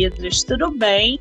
queridos, 0.00 0.42
tudo 0.44 0.70
bem? 0.70 1.20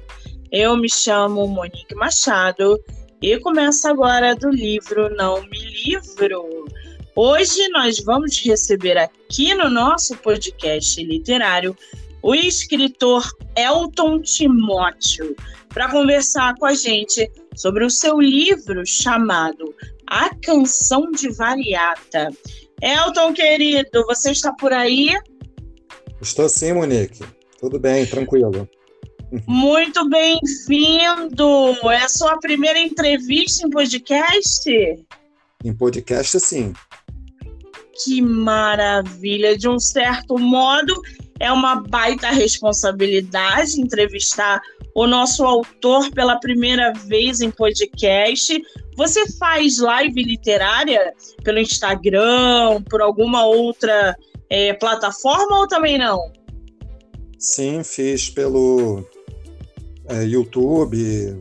Eu 0.53 0.77
me 0.77 0.89
chamo 0.89 1.45
Monique 1.45 1.93
Machado 1.95 2.79
e 3.21 3.37
começo 3.39 3.85
agora 3.89 4.33
do 4.33 4.49
livro 4.49 5.13
Não 5.17 5.41
Me 5.41 5.59
Livro. 5.83 6.65
Hoje 7.13 7.67
nós 7.69 7.99
vamos 7.99 8.41
receber 8.41 8.97
aqui 8.97 9.53
no 9.53 9.69
nosso 9.69 10.15
podcast 10.15 11.03
literário 11.03 11.75
o 12.21 12.33
escritor 12.33 13.29
Elton 13.57 14.21
Timóteo 14.21 15.35
para 15.67 15.91
conversar 15.91 16.55
com 16.55 16.65
a 16.65 16.73
gente 16.73 17.29
sobre 17.57 17.83
o 17.83 17.89
seu 17.89 18.17
livro 18.21 18.85
chamado 18.85 19.75
A 20.07 20.33
Canção 20.35 21.11
de 21.11 21.29
Variata. 21.33 22.29
Elton, 22.81 23.33
querido, 23.33 24.05
você 24.05 24.31
está 24.31 24.53
por 24.53 24.71
aí? 24.71 25.09
Estou 26.21 26.47
sim, 26.47 26.71
Monique. 26.71 27.25
Tudo 27.59 27.77
bem, 27.77 28.05
tranquilo. 28.05 28.69
Muito 29.45 30.09
bem-vindo! 30.09 31.75
É 31.91 31.97
a 31.97 32.09
sua 32.09 32.39
primeira 32.39 32.79
entrevista 32.79 33.65
em 33.65 33.69
podcast? 33.69 34.71
Em 35.63 35.73
podcast, 35.73 36.39
sim. 36.39 36.73
Que 38.03 38.21
maravilha! 38.21 39.55
De 39.55 39.69
um 39.69 39.77
certo 39.77 40.39
modo, 40.39 40.99
é 41.39 41.51
uma 41.51 41.75
baita 41.75 42.29
responsabilidade 42.29 43.79
entrevistar 43.79 44.59
o 44.95 45.05
nosso 45.05 45.45
autor 45.45 46.09
pela 46.09 46.39
primeira 46.39 46.91
vez 46.93 47.39
em 47.39 47.51
podcast. 47.51 48.59
Você 48.97 49.31
faz 49.33 49.77
live 49.77 50.23
literária 50.23 51.13
pelo 51.43 51.59
Instagram, 51.59 52.81
por 52.89 52.99
alguma 52.99 53.45
outra 53.45 54.15
é, 54.49 54.73
plataforma 54.73 55.59
ou 55.59 55.67
também 55.67 55.99
não? 55.99 56.31
Sim, 57.37 57.83
fiz 57.83 58.29
pelo 58.29 59.05
é, 60.09 60.23
YouTube, 60.23 61.37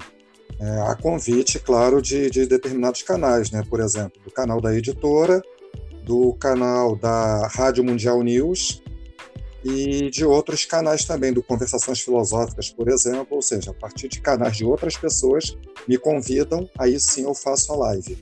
é, 0.61 0.81
a 0.83 0.95
convite, 0.95 1.59
claro, 1.59 2.03
de, 2.03 2.31
de 2.31 2.47
determinados 2.47 3.03
canais, 3.03 3.51
né? 3.51 3.63
Por 3.69 3.81
exemplo, 3.81 4.21
do 4.23 4.31
canal 4.31 4.61
da 4.61 4.75
editora, 4.75 5.43
do 6.05 6.35
canal 6.35 6.97
da 6.97 7.49
Rádio 7.49 7.83
Mundial 7.85 8.23
News 8.23 8.83
e 9.65 10.11
de 10.11 10.25
outros 10.25 10.65
canais 10.65 11.05
também, 11.05 11.33
do 11.33 11.43
Conversações 11.43 12.01
Filosóficas, 12.01 12.71
por 12.71 12.89
exemplo, 12.89 13.37
ou 13.37 13.43
seja, 13.43 13.71
a 13.71 13.75
partir 13.75 14.09
de 14.09 14.21
canais 14.21 14.57
de 14.57 14.65
outras 14.65 14.97
pessoas 14.97 15.57
me 15.87 15.99
convidam, 15.99 16.69
aí 16.79 16.99
sim 16.99 17.25
eu 17.25 17.35
faço 17.35 17.73
a 17.73 17.77
live. 17.77 18.17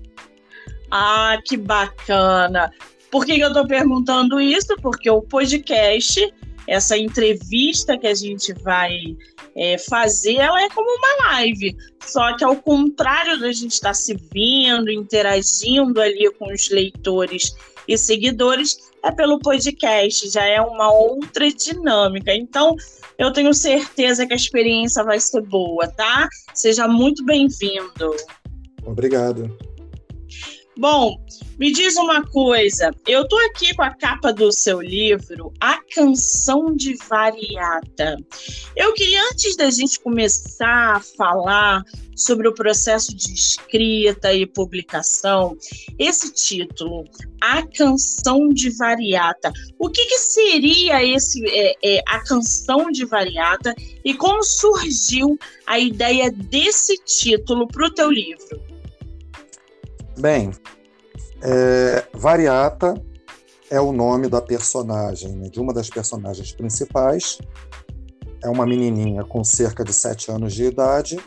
Ah, 0.91 1.39
que 1.45 1.57
bacana! 1.57 2.71
Por 3.11 3.25
que 3.25 3.39
eu 3.39 3.49
estou 3.49 3.67
perguntando 3.67 4.41
isso? 4.41 4.75
Porque 4.83 5.09
o 5.09 5.23
podcast, 5.23 6.33
essa 6.67 6.97
entrevista 6.97 7.99
que 7.99 8.07
a 8.07 8.15
gente 8.15 8.53
vai 8.63 9.17
é, 9.55 9.79
fazer, 9.79 10.37
ela 10.37 10.63
é 10.63 10.69
como 10.71 10.89
uma 10.89 11.33
live. 11.33 11.77
Só 12.05 12.37
que 12.37 12.45
ao 12.45 12.57
contrário 12.57 13.39
da 13.41 13.53
gente 13.53 13.73
estar 13.73 13.95
se 13.95 14.15
vendo, 14.33 14.91
interagindo 14.91 16.01
ali 16.01 16.31
com 16.39 16.53
os 16.53 16.71
leitores 16.71 17.55
e 17.89 17.97
seguidores, 17.97 18.79
é 19.03 19.13
pelo 19.13 19.39
podcast, 19.39 20.29
já 20.29 20.45
é 20.45 20.61
uma 20.61 20.93
outra 20.93 21.49
dinâmica. 21.51 22.35
Então, 22.35 22.75
eu 23.17 23.33
tenho 23.33 23.55
certeza 23.55 24.27
que 24.27 24.33
a 24.33 24.37
experiência 24.37 25.05
vai 25.05 25.21
ser 25.21 25.43
boa, 25.43 25.87
tá? 25.87 26.29
Seja 26.53 26.89
muito 26.89 27.25
bem-vindo. 27.25 28.15
Obrigado. 28.85 29.66
Bom, 30.79 31.19
me 31.59 31.73
diz 31.73 31.97
uma 31.97 32.23
coisa. 32.23 32.91
Eu 33.07 33.27
tô 33.27 33.39
aqui 33.47 33.75
com 33.75 33.83
a 33.83 33.95
capa 33.95 34.31
do 34.31 34.53
seu 34.53 34.79
livro, 34.83 35.51
A 35.59 35.81
Canção 35.95 36.77
de 36.77 36.95
Variata. 37.09 38.19
Eu 38.77 38.93
queria, 38.93 39.23
antes 39.31 39.57
da 39.57 39.71
gente 39.71 39.99
começar 39.99 40.97
a 40.97 41.01
falar 41.01 41.83
sobre 42.15 42.47
o 42.47 42.53
processo 42.53 43.17
de 43.17 43.33
escrita 43.33 44.35
e 44.35 44.45
publicação, 44.45 45.57
esse 45.99 46.31
título, 46.31 47.05
A 47.41 47.67
Canção 47.67 48.51
de 48.51 48.69
Variata. 48.69 49.51
O 49.79 49.89
que, 49.89 50.05
que 50.05 50.19
seria 50.19 51.03
esse 51.03 51.43
é, 51.49 51.75
é, 51.83 52.03
A 52.07 52.21
Canção 52.21 52.91
de 52.91 53.07
Variata 53.07 53.75
e 54.05 54.13
como 54.13 54.43
surgiu 54.43 55.39
a 55.67 55.79
ideia 55.79 56.31
desse 56.31 56.99
título 56.99 57.67
para 57.67 57.87
o 57.87 57.91
teu 57.91 58.11
livro? 58.11 58.76
Bem, 60.19 60.51
é, 61.43 62.07
Variata 62.15 62.95
é 63.71 63.79
o 63.79 63.93
nome 63.93 64.29
da 64.29 64.41
personagem, 64.41 65.37
né, 65.37 65.49
de 65.51 65.61
uma 65.61 65.75
das 65.75 65.91
personagens 65.91 66.53
principais. 66.53 67.39
É 68.43 68.49
uma 68.49 68.65
menininha 68.65 69.25
com 69.25 69.45
cerca 69.45 69.85
de 69.85 69.93
sete 69.93 70.31
anos 70.31 70.55
de 70.55 70.65
idade. 70.65 71.19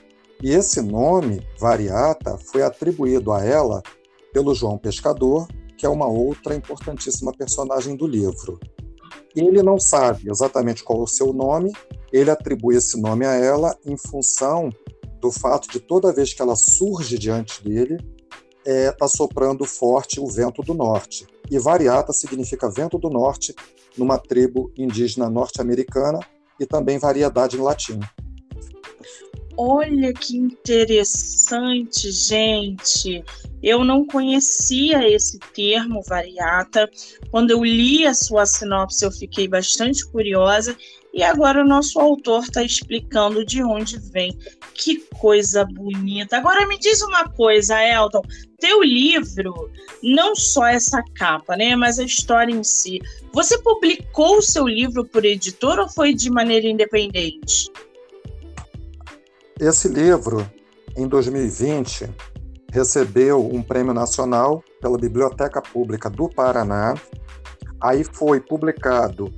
E 0.42 0.52
esse 0.52 0.82
nome, 0.82 1.46
Variata, 1.60 2.38
foi 2.52 2.64
atribuído 2.64 3.32
a 3.32 3.44
ela 3.44 3.84
pelo 4.34 4.56
João 4.56 4.78
Pescador, 4.78 5.48
que 5.78 5.86
é 5.86 5.90
uma 5.90 6.08
outra 6.08 6.56
importantíssima 6.56 7.32
personagem 7.32 7.96
do 7.96 8.08
livro. 8.08 8.60
Ele 9.36 9.62
não 9.62 9.80
sabe 9.80 10.32
exatamente 10.32 10.84
qual 10.84 11.02
é 11.02 11.04
o 11.04 11.08
seu 11.08 11.32
nome, 11.32 11.72
ele 12.12 12.32
atribui 12.32 12.76
esse 12.76 13.00
nome 13.00 13.26
a 13.26 13.36
ela 13.36 13.78
em 13.86 13.96
função 13.96 14.70
do 15.22 15.32
fato 15.32 15.70
de 15.70 15.80
toda 15.80 16.12
vez 16.12 16.34
que 16.34 16.42
ela 16.42 16.56
surge 16.56 17.18
diante 17.20 17.64
dele, 17.64 17.98
está 18.70 19.06
é, 19.06 19.10
soprando 19.10 19.66
forte 19.66 20.20
o 20.20 20.28
vento 20.28 20.62
do 20.62 20.74
norte. 20.74 21.28
E 21.50 21.58
variata 21.58 22.14
significa 22.14 22.70
vento 22.70 22.98
do 22.98 23.10
norte 23.10 23.56
numa 23.98 24.18
tribo 24.18 24.72
indígena 24.78 25.30
norte-americana 25.30 26.20
e 26.60 26.66
também 26.66 27.00
variedade 27.00 27.58
em 27.58 27.62
latim. 27.62 28.00
Olha 29.58 30.14
que 30.14 30.38
interessante, 30.38 32.10
gente. 32.12 33.24
Eu 33.62 33.84
não 33.84 34.06
conhecia 34.06 35.06
esse 35.10 35.38
termo 35.54 36.02
variata. 36.08 36.90
Quando 37.30 37.52
eu 37.52 37.62
li 37.62 38.08
a 38.08 38.14
sua 38.14 38.46
sinopse, 38.46 39.04
eu 39.04 39.12
fiquei 39.12 39.50
bastante 39.50 40.10
curiosa 40.10 40.78
e 41.14 41.22
agora 41.24 41.62
o 41.62 41.68
nosso 41.68 42.00
autor 42.00 42.44
está 42.44 42.64
explicando 42.64 43.44
de 43.44 43.62
onde 43.62 44.00
vem. 44.00 44.32
Que 44.74 45.00
coisa 45.20 45.66
bonita. 45.66 46.38
Agora 46.38 46.66
me 46.66 46.80
diz 46.80 47.02
uma 47.02 47.28
coisa, 47.28 47.84
Elton. 47.84 48.22
Teu 48.60 48.84
livro, 48.84 49.72
não 50.04 50.36
só 50.36 50.68
essa 50.68 51.02
capa, 51.16 51.56
né, 51.56 51.76
mas 51.76 52.00
a 52.00 52.04
história 52.04 52.54
em 52.54 52.64
si. 52.64 53.00
Você 53.34 53.58
publicou 53.60 54.38
o 54.38 54.42
seu 54.42 54.68
livro 54.68 55.06
por 55.06 55.24
editor 55.26 55.80
ou 55.80 55.90
foi 55.90 56.14
de 56.14 56.30
maneira 56.30 56.68
independente? 56.68 57.72
Esse 59.60 59.88
livro, 59.88 60.50
em 60.96 61.08
2020, 61.08 62.10
recebeu 62.72 63.46
um 63.46 63.62
prêmio 63.62 63.94
nacional 63.94 64.64
pela 64.82 64.98
Biblioteca 64.98 65.62
Pública 65.62 66.10
do 66.10 66.30
Paraná. 66.30 66.96
Aí 67.82 68.04
foi 68.04 68.40
publicado 68.40 69.34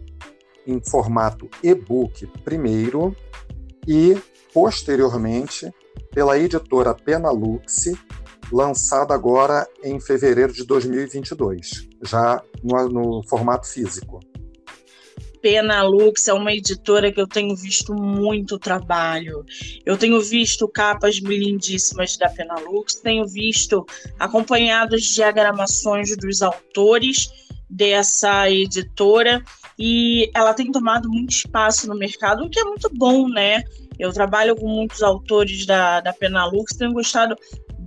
em 0.66 0.80
formato 0.80 1.50
e-book 1.64 2.28
primeiro 2.44 3.16
e, 3.88 4.18
posteriormente, 4.54 5.72
pela 6.12 6.38
editora 6.38 6.94
Penalux, 6.94 7.92
lançado 8.52 9.12
agora 9.12 9.68
em 9.84 10.00
fevereiro 10.00 10.54
de 10.54 10.66
2022, 10.66 11.88
já 12.04 12.42
no, 12.64 12.90
no 12.90 13.24
formato 13.24 13.68
físico. 13.68 14.20
Penalux 15.42 16.28
é 16.28 16.34
uma 16.34 16.54
editora 16.54 17.12
que 17.12 17.20
eu 17.20 17.28
tenho 17.28 17.56
visto 17.56 17.94
muito 17.96 18.60
trabalho. 18.60 19.44
Eu 19.84 19.98
tenho 19.98 20.22
visto 20.22 20.68
capas 20.68 21.16
lindíssimas 21.16 22.16
da 22.16 22.30
Penalux, 22.30 22.96
tenho 22.96 23.28
visto 23.28 23.86
acompanhados 24.20 25.04
diagramações 25.04 26.16
dos 26.16 26.44
autores 26.44 27.28
dessa 27.68 28.50
editora 28.50 29.44
e 29.80 30.30
ela 30.36 30.54
tem 30.54 30.72
tomado 30.72 31.10
muito 31.10 31.32
espaço 31.32 31.88
no 31.88 31.96
mercado, 31.96 32.44
o 32.44 32.50
que 32.50 32.60
é 32.60 32.64
muito 32.64 32.90
bom, 32.94 33.28
né? 33.28 33.64
Eu 33.98 34.12
trabalho 34.12 34.56
com 34.56 34.68
muitos 34.68 35.02
autores 35.02 35.66
da, 35.66 36.02
da 36.02 36.14
Penalux, 36.14 36.76
tenho 36.76 36.94
gostado 36.94 37.36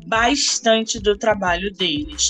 bastante 0.06 0.98
do 1.00 1.16
trabalho 1.16 1.72
deles. 1.72 2.28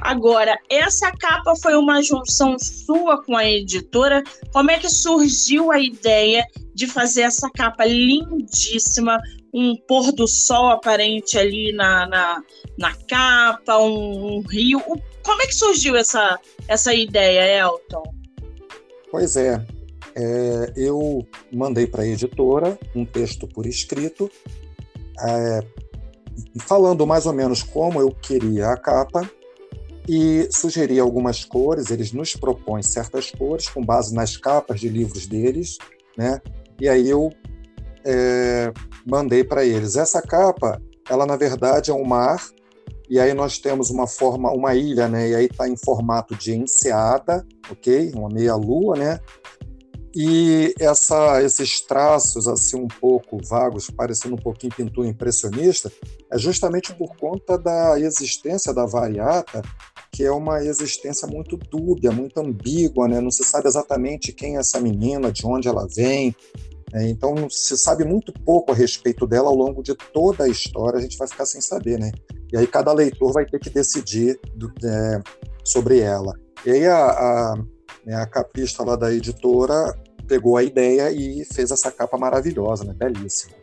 Agora, 0.00 0.56
essa 0.70 1.10
capa 1.12 1.54
foi 1.56 1.74
uma 1.76 2.02
junção 2.02 2.56
sua 2.58 3.22
com 3.22 3.36
a 3.36 3.44
editora. 3.44 4.22
Como 4.52 4.70
é 4.70 4.78
que 4.78 4.88
surgiu 4.88 5.70
a 5.70 5.78
ideia 5.78 6.44
de 6.74 6.86
fazer 6.86 7.22
essa 7.22 7.48
capa 7.50 7.84
lindíssima, 7.84 9.18
um 9.52 9.76
pôr 9.88 10.12
do 10.12 10.26
sol 10.26 10.68
aparente 10.68 11.38
ali 11.38 11.72
na, 11.72 12.06
na, 12.06 12.42
na 12.78 12.94
capa, 13.08 13.78
um, 13.78 14.36
um 14.36 14.40
rio? 14.40 14.80
Como 15.22 15.42
é 15.42 15.46
que 15.46 15.54
surgiu 15.54 15.96
essa, 15.96 16.38
essa 16.68 16.92
ideia, 16.94 17.60
Elton? 17.60 18.02
Pois 19.10 19.36
é, 19.36 19.64
é 20.16 20.72
eu 20.76 21.26
mandei 21.52 21.86
para 21.86 22.02
a 22.02 22.06
editora 22.06 22.78
um 22.94 23.04
texto 23.04 23.46
por 23.46 23.64
escrito, 23.64 24.30
é, 25.20 25.60
falando 26.60 27.06
mais 27.06 27.26
ou 27.26 27.32
menos 27.32 27.62
como 27.62 28.00
eu 28.00 28.10
queria 28.10 28.68
a 28.68 28.76
capa 28.76 29.28
e 30.08 30.48
sugeri 30.50 30.98
algumas 30.98 31.44
cores. 31.44 31.90
Eles 31.90 32.12
nos 32.12 32.34
propõem 32.34 32.82
certas 32.82 33.30
cores 33.30 33.68
com 33.68 33.84
base 33.84 34.14
nas 34.14 34.36
capas 34.36 34.80
de 34.80 34.88
livros 34.88 35.26
deles, 35.26 35.78
né? 36.16 36.40
E 36.80 36.88
aí 36.88 37.08
eu 37.08 37.30
é, 38.04 38.72
mandei 39.06 39.42
para 39.42 39.64
eles. 39.64 39.96
Essa 39.96 40.20
capa, 40.20 40.80
ela 41.08 41.26
na 41.26 41.36
verdade 41.36 41.90
é 41.90 41.94
um 41.94 42.04
mar, 42.04 42.38
e 43.08 43.20
aí 43.20 43.34
nós 43.34 43.58
temos 43.58 43.90
uma 43.90 44.06
forma, 44.06 44.50
uma 44.50 44.74
ilha, 44.74 45.08
né? 45.08 45.30
E 45.30 45.34
aí 45.34 45.46
está 45.46 45.68
em 45.68 45.76
formato 45.76 46.34
de 46.34 46.54
enseada, 46.54 47.46
ok? 47.70 48.12
Uma 48.14 48.28
meia 48.28 48.54
lua, 48.54 48.96
né? 48.96 49.20
E 50.16 50.72
essa, 50.78 51.42
esses 51.42 51.80
traços 51.80 52.46
assim 52.46 52.76
um 52.76 52.86
pouco 52.86 53.38
vagos, 53.44 53.90
parecendo 53.90 54.36
um 54.36 54.38
pouquinho 54.38 54.72
pintura 54.74 55.08
impressionista, 55.08 55.90
é 56.30 56.38
justamente 56.38 56.94
por 56.94 57.16
conta 57.16 57.58
da 57.58 57.98
existência 57.98 58.72
da 58.72 58.86
variata, 58.86 59.60
que 60.12 60.22
é 60.22 60.30
uma 60.30 60.64
existência 60.64 61.26
muito 61.26 61.56
dúbia, 61.56 62.12
muito 62.12 62.38
ambígua, 62.38 63.08
né? 63.08 63.20
Não 63.20 63.32
se 63.32 63.42
sabe 63.42 63.66
exatamente 63.66 64.32
quem 64.32 64.56
é 64.56 64.60
essa 64.60 64.80
menina, 64.80 65.32
de 65.32 65.44
onde 65.44 65.66
ela 65.66 65.88
vem. 65.88 66.34
Né? 66.92 67.08
Então 67.08 67.50
se 67.50 67.76
sabe 67.76 68.04
muito 68.04 68.32
pouco 68.32 68.70
a 68.70 68.74
respeito 68.74 69.26
dela 69.26 69.48
ao 69.48 69.56
longo 69.56 69.82
de 69.82 69.96
toda 70.12 70.44
a 70.44 70.48
história. 70.48 70.98
A 70.98 71.02
gente 71.02 71.18
vai 71.18 71.26
ficar 71.26 71.44
sem 71.44 71.60
saber, 71.60 71.98
né? 71.98 72.12
E 72.52 72.56
aí 72.56 72.68
cada 72.68 72.92
leitor 72.92 73.32
vai 73.32 73.44
ter 73.44 73.58
que 73.58 73.68
decidir 73.68 74.38
do, 74.54 74.72
é, 74.86 75.20
sobre 75.64 75.98
ela. 75.98 76.38
E 76.64 76.70
aí 76.70 76.86
a, 76.86 76.96
a, 76.96 77.54
né, 78.06 78.14
a 78.14 78.26
capista 78.26 78.84
lá 78.84 78.94
da 78.94 79.12
editora 79.12 79.92
pegou 80.26 80.56
a 80.56 80.62
ideia 80.62 81.10
e 81.10 81.44
fez 81.44 81.70
essa 81.70 81.90
capa 81.90 82.16
maravilhosa, 82.16 82.84
né? 82.84 82.94
Belíssima. 82.94 83.54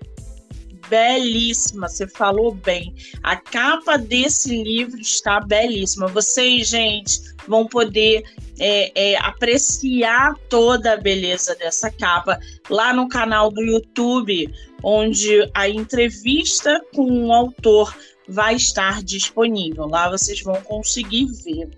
Belíssima, 0.89 1.87
você 1.87 2.05
falou 2.05 2.53
bem. 2.53 2.93
A 3.23 3.37
capa 3.37 3.97
desse 3.97 4.61
livro 4.61 4.99
está 4.99 5.39
belíssima. 5.39 6.07
Vocês, 6.07 6.67
gente, 6.67 7.21
vão 7.47 7.65
poder 7.65 8.23
é, 8.59 9.11
é, 9.13 9.17
apreciar 9.17 10.35
toda 10.49 10.93
a 10.93 10.97
beleza 10.97 11.55
dessa 11.55 11.89
capa 11.89 12.37
lá 12.69 12.93
no 12.93 13.07
canal 13.07 13.49
do 13.49 13.61
YouTube, 13.61 14.53
onde 14.83 15.49
a 15.53 15.69
entrevista 15.69 16.83
com 16.93 17.27
o 17.27 17.31
autor 17.31 17.95
vai 18.27 18.55
estar 18.55 19.01
disponível. 19.01 19.87
Lá 19.87 20.09
vocês 20.09 20.41
vão 20.41 20.61
conseguir 20.61 21.25
ver. 21.43 21.69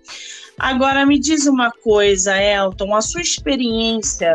Agora 0.58 1.04
me 1.04 1.18
diz 1.18 1.46
uma 1.46 1.70
coisa, 1.70 2.36
Elton, 2.40 2.94
a 2.94 3.00
sua 3.00 3.20
experiência 3.20 4.34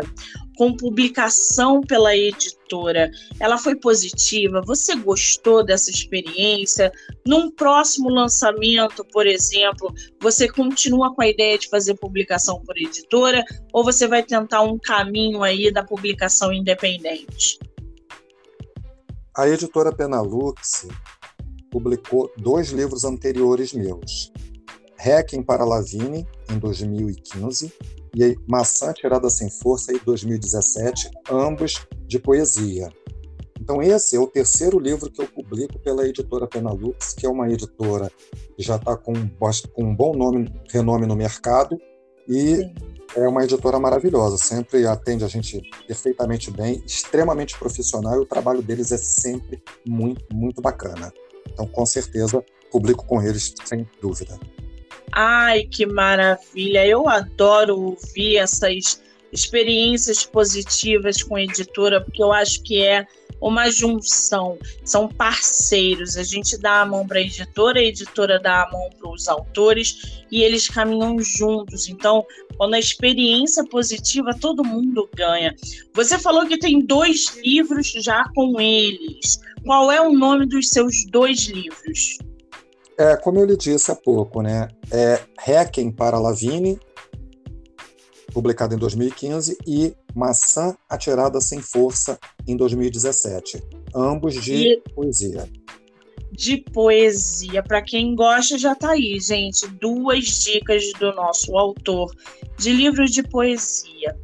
com 0.60 0.76
publicação 0.76 1.80
pela 1.80 2.14
editora, 2.14 3.10
ela 3.40 3.56
foi 3.56 3.74
positiva? 3.74 4.60
Você 4.66 4.94
gostou 4.94 5.64
dessa 5.64 5.90
experiência? 5.90 6.92
Num 7.26 7.50
próximo 7.50 8.10
lançamento, 8.10 9.02
por 9.10 9.26
exemplo, 9.26 9.90
você 10.20 10.46
continua 10.46 11.14
com 11.14 11.22
a 11.22 11.28
ideia 11.28 11.56
de 11.56 11.66
fazer 11.70 11.94
publicação 11.94 12.60
por 12.62 12.76
editora 12.76 13.42
ou 13.72 13.82
você 13.82 14.06
vai 14.06 14.22
tentar 14.22 14.60
um 14.60 14.78
caminho 14.78 15.42
aí 15.42 15.72
da 15.72 15.82
publicação 15.82 16.52
independente? 16.52 17.58
A 19.34 19.48
editora 19.48 19.90
Penalux 19.90 20.86
publicou 21.70 22.30
dois 22.36 22.68
livros 22.70 23.04
anteriores 23.04 23.72
meus. 23.72 24.30
Hacking 25.00 25.42
para 25.42 25.64
Lavigne, 25.64 26.26
em 26.50 26.58
2015, 26.58 27.72
e 28.14 28.36
Maçã 28.46 28.92
Tirada 28.92 29.30
Sem 29.30 29.48
Força, 29.48 29.92
em 29.92 30.00
2017, 30.04 31.10
ambos 31.30 31.86
de 32.06 32.18
poesia. 32.18 32.88
Então, 33.60 33.82
esse 33.82 34.16
é 34.16 34.18
o 34.18 34.26
terceiro 34.26 34.78
livro 34.78 35.10
que 35.10 35.22
eu 35.22 35.28
publico 35.28 35.78
pela 35.78 36.06
editora 36.06 36.46
Penalux, 36.46 37.12
que 37.12 37.26
é 37.26 37.28
uma 37.28 37.48
editora 37.48 38.10
que 38.56 38.62
já 38.62 38.76
está 38.76 38.96
com, 38.96 39.12
com, 39.14 39.84
um 39.84 39.94
bom 39.94 40.14
nome, 40.14 40.52
renome 40.70 41.06
no 41.06 41.14
mercado 41.14 41.78
e 42.26 42.56
Sim. 42.56 42.74
é 43.16 43.28
uma 43.28 43.44
editora 43.44 43.78
maravilhosa, 43.78 44.38
sempre 44.38 44.86
atende 44.86 45.24
a 45.24 45.28
gente 45.28 45.60
perfeitamente 45.86 46.50
bem, 46.50 46.82
extremamente 46.86 47.56
profissional 47.58 48.16
e 48.16 48.20
o 48.20 48.26
trabalho 48.26 48.62
deles 48.62 48.90
é 48.92 48.98
sempre 48.98 49.62
muito, 49.86 50.24
muito 50.34 50.60
bacana. 50.60 51.12
Então, 51.52 51.66
com 51.66 51.84
certeza, 51.84 52.42
publico 52.72 53.04
com 53.06 53.22
eles, 53.22 53.54
sem 53.64 53.86
dúvida. 54.00 54.38
Ai, 55.12 55.64
que 55.64 55.86
maravilha! 55.86 56.86
Eu 56.86 57.08
adoro 57.08 57.78
ouvir 57.78 58.36
essas 58.36 59.02
experiências 59.32 60.24
positivas 60.24 61.22
com 61.22 61.36
a 61.36 61.42
editora, 61.42 62.00
porque 62.00 62.22
eu 62.22 62.32
acho 62.32 62.62
que 62.62 62.82
é 62.82 63.06
uma 63.40 63.70
junção, 63.70 64.58
são 64.84 65.08
parceiros. 65.08 66.16
A 66.16 66.22
gente 66.22 66.58
dá 66.58 66.82
a 66.82 66.86
mão 66.86 67.06
para 67.06 67.18
a 67.18 67.22
editora, 67.22 67.80
a 67.80 67.84
editora 67.84 68.38
dá 68.38 68.64
a 68.64 68.70
mão 68.70 68.90
para 68.98 69.10
os 69.10 69.28
autores 69.28 70.24
e 70.30 70.42
eles 70.42 70.68
caminham 70.68 71.18
juntos. 71.18 71.88
Então, 71.88 72.24
quando 72.56 72.74
a 72.74 72.78
experiência 72.78 73.64
positiva, 73.64 74.36
todo 74.38 74.64
mundo 74.64 75.08
ganha. 75.16 75.54
Você 75.94 76.18
falou 76.18 76.46
que 76.46 76.58
tem 76.58 76.84
dois 76.84 77.36
livros 77.42 77.90
já 77.92 78.24
com 78.34 78.60
eles. 78.60 79.40
Qual 79.64 79.90
é 79.90 80.00
o 80.00 80.12
nome 80.12 80.46
dos 80.46 80.68
seus 80.68 81.06
dois 81.06 81.46
livros? 81.46 82.18
É, 83.00 83.16
como 83.16 83.38
eu 83.38 83.46
lhe 83.46 83.56
disse 83.56 83.90
há 83.90 83.96
pouco, 83.96 84.42
né? 84.42 84.68
É 84.92 85.22
Hacking 85.38 85.90
para 85.90 86.18
Lavigne, 86.18 86.78
publicado 88.30 88.74
em 88.74 88.78
2015, 88.78 89.56
e 89.66 89.94
Maçã 90.14 90.76
Atirada 90.86 91.40
Sem 91.40 91.62
Força, 91.62 92.18
em 92.46 92.54
2017. 92.54 93.62
Ambos 93.94 94.34
de 94.34 94.54
e... 94.54 94.82
poesia. 94.94 95.48
De 96.30 96.58
poesia. 96.58 97.62
Para 97.62 97.80
quem 97.80 98.14
gosta, 98.14 98.58
já 98.58 98.74
tá 98.74 98.90
aí, 98.90 99.18
gente. 99.18 99.66
Duas 99.80 100.26
dicas 100.44 100.84
do 101.00 101.10
nosso 101.14 101.56
autor 101.56 102.14
de 102.58 102.70
livros 102.70 103.12
de 103.12 103.22
poesia. 103.22 104.14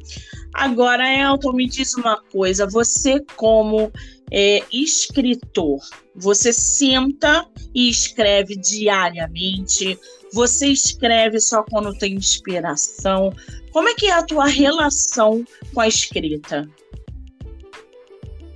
Agora, 0.53 1.03
Elton, 1.11 1.51
me 1.51 1.67
diz 1.67 1.95
uma 1.95 2.21
coisa. 2.31 2.67
Você, 2.67 3.25
como 3.35 3.91
é, 4.31 4.63
escritor, 4.71 5.79
você 6.15 6.51
senta 6.51 7.47
e 7.73 7.89
escreve 7.89 8.55
diariamente? 8.55 9.99
Você 10.33 10.67
escreve 10.67 11.39
só 11.39 11.63
quando 11.63 11.97
tem 11.97 12.15
inspiração? 12.15 13.31
Como 13.71 13.87
é 13.87 13.93
que 13.93 14.07
é 14.07 14.13
a 14.13 14.23
tua 14.23 14.47
relação 14.47 15.45
com 15.73 15.79
a 15.79 15.87
escrita? 15.87 16.67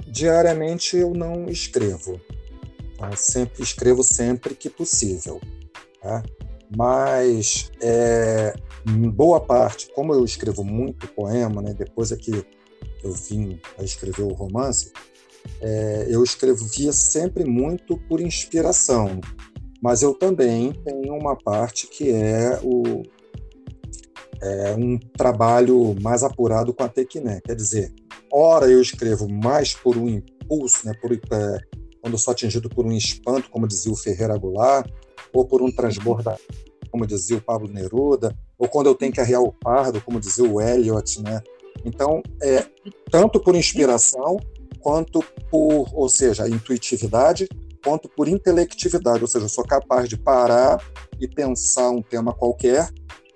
Diariamente 0.07 0.97
eu 0.97 1.13
não 1.13 1.47
escrevo. 1.49 2.19
Tá? 2.97 3.15
Sempre 3.15 3.63
escrevo 3.63 4.03
sempre 4.03 4.53
que 4.53 4.69
possível. 4.69 5.39
Tá? 6.01 6.23
Mas 6.75 7.71
é, 7.81 8.53
boa 8.85 9.39
parte, 9.39 9.89
como 9.93 10.13
eu 10.13 10.25
escrevo 10.25 10.63
muito 10.63 11.07
poema, 11.07 11.61
né, 11.61 11.73
depois 11.73 12.11
é 12.11 12.17
que 12.17 12.45
eu 13.03 13.11
vim 13.13 13.59
a 13.77 13.83
escrever 13.83 14.23
o 14.23 14.33
romance, 14.33 14.91
é, 15.61 16.07
eu 16.09 16.23
escrevia 16.23 16.91
sempre 16.91 17.45
muito 17.45 17.97
por 18.07 18.19
inspiração, 18.19 19.19
mas 19.81 20.01
eu 20.01 20.13
também 20.13 20.73
tenho 20.85 21.13
uma 21.15 21.35
parte 21.35 21.87
que 21.87 22.11
é, 22.11 22.59
o, 22.63 23.03
é 24.41 24.75
um 24.77 24.97
trabalho 24.97 25.95
mais 26.01 26.23
apurado 26.23 26.73
com 26.73 26.83
a 26.83 26.89
técnica, 26.89 27.41
quer 27.45 27.55
dizer, 27.55 27.93
ora 28.31 28.67
eu 28.67 28.81
escrevo 28.81 29.27
mais 29.27 29.73
por 29.73 29.97
um 29.97 30.07
impulso, 30.07 30.85
né, 30.85 30.93
por, 31.01 31.11
é, 31.13 31.59
quando 32.01 32.17
sou 32.17 32.31
atingido 32.31 32.69
por 32.69 32.85
um 32.85 32.91
espanto, 32.91 33.49
como 33.49 33.67
dizia 33.67 33.91
o 33.91 33.95
Ferreira 33.95 34.37
Goulart, 34.37 34.89
ou 35.33 35.45
por 35.45 35.61
um 35.61 35.71
transborda, 35.71 36.37
como 36.89 37.07
dizia 37.07 37.37
o 37.37 37.41
Pablo 37.41 37.69
Neruda, 37.69 38.35
ou 38.57 38.67
quando 38.67 38.87
eu 38.87 38.95
tenho 38.95 39.11
que 39.11 39.21
arriar 39.21 39.41
o 39.41 39.51
pardo, 39.51 40.01
como 40.01 40.19
dizia 40.19 40.43
o 40.43 40.59
Eliot, 40.59 41.21
né? 41.21 41.41
Então, 41.85 42.21
é 42.41 42.65
tanto 43.09 43.39
por 43.39 43.55
inspiração 43.55 44.37
quanto 44.81 45.23
por, 45.49 45.89
ou 45.93 46.09
seja, 46.09 46.47
intuitividade, 46.47 47.47
quanto 47.83 48.09
por 48.09 48.27
intelectividade, 48.27 49.21
ou 49.21 49.27
seja, 49.27 49.45
eu 49.45 49.49
sou 49.49 49.63
capaz 49.63 50.07
de 50.09 50.17
parar 50.17 50.83
e 51.19 51.27
pensar 51.27 51.89
um 51.89 52.01
tema 52.01 52.33
qualquer 52.33 52.89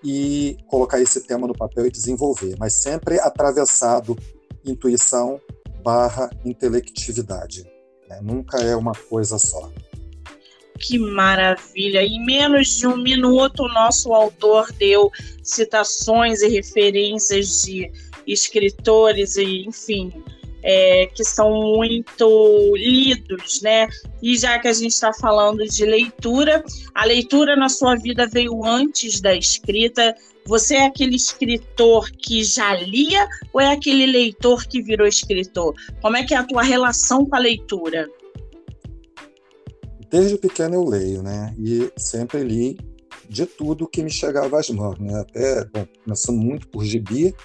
e 0.03 0.57
colocar 0.67 1.01
esse 1.01 1.25
tema 1.25 1.47
no 1.47 1.53
papel 1.53 1.87
e 1.87 1.91
desenvolver, 1.91 2.55
mas 2.59 2.73
sempre 2.73 3.19
atravessado 3.19 4.15
intuição 4.63 5.39
barra 5.83 6.29
intelectividade. 6.43 7.63
Né? 8.07 8.19
Nunca 8.21 8.57
é 8.57 8.75
uma 8.75 8.93
coisa 8.93 9.37
só. 9.37 9.71
Que 10.79 10.99
maravilha! 10.99 12.03
Em 12.03 12.23
menos 12.23 12.67
de 12.67 12.85
um 12.85 12.97
minuto, 12.97 13.63
o 13.63 13.73
nosso 13.73 14.13
autor 14.13 14.71
deu 14.73 15.09
citações 15.41 16.41
e 16.41 16.49
referências 16.49 17.63
de 17.63 17.91
escritores 18.27 19.37
e, 19.37 19.65
enfim, 19.65 20.11
é, 20.67 21.05
que 21.13 21.23
são 21.23 21.75
muito 21.75 22.75
lidos, 22.75 23.61
né? 23.61 23.87
E 24.21 24.35
já 24.35 24.57
que 24.57 24.67
a 24.67 24.73
gente 24.73 24.93
está 24.93 25.13
falando 25.13 25.63
de 25.63 25.85
leitura, 25.85 26.63
a 26.95 27.05
leitura 27.05 27.55
na 27.55 27.69
sua 27.69 27.95
vida 27.95 28.27
veio 28.27 28.65
antes 28.65 29.21
da 29.21 29.35
escrita. 29.35 30.15
Você 30.47 30.75
é 30.75 30.85
aquele 30.85 31.15
escritor 31.15 32.09
que 32.11 32.43
já 32.43 32.73
lia 32.73 33.27
ou 33.53 33.61
é 33.61 33.71
aquele 33.71 34.07
leitor 34.07 34.65
que 34.65 34.81
virou 34.81 35.07
escritor? 35.07 35.75
Como 36.01 36.17
é 36.17 36.23
que 36.23 36.33
é 36.33 36.37
a 36.37 36.43
tua 36.43 36.63
relação 36.63 37.25
com 37.25 37.35
a 37.35 37.39
leitura? 37.39 38.09
Desde 40.09 40.37
pequeno 40.37 40.75
eu 40.75 40.83
leio, 40.83 41.21
né? 41.21 41.53
E 41.59 41.91
sempre 41.95 42.43
li 42.43 42.77
de 43.29 43.45
tudo 43.45 43.87
que 43.87 44.01
me 44.03 44.09
chegava 44.09 44.59
às 44.59 44.69
mãos, 44.69 44.97
né? 44.99 45.19
Até, 45.19 45.65
bom, 45.65 45.85
começando 46.03 46.37
muito 46.37 46.67
por 46.69 46.83
gibi, 46.83 47.35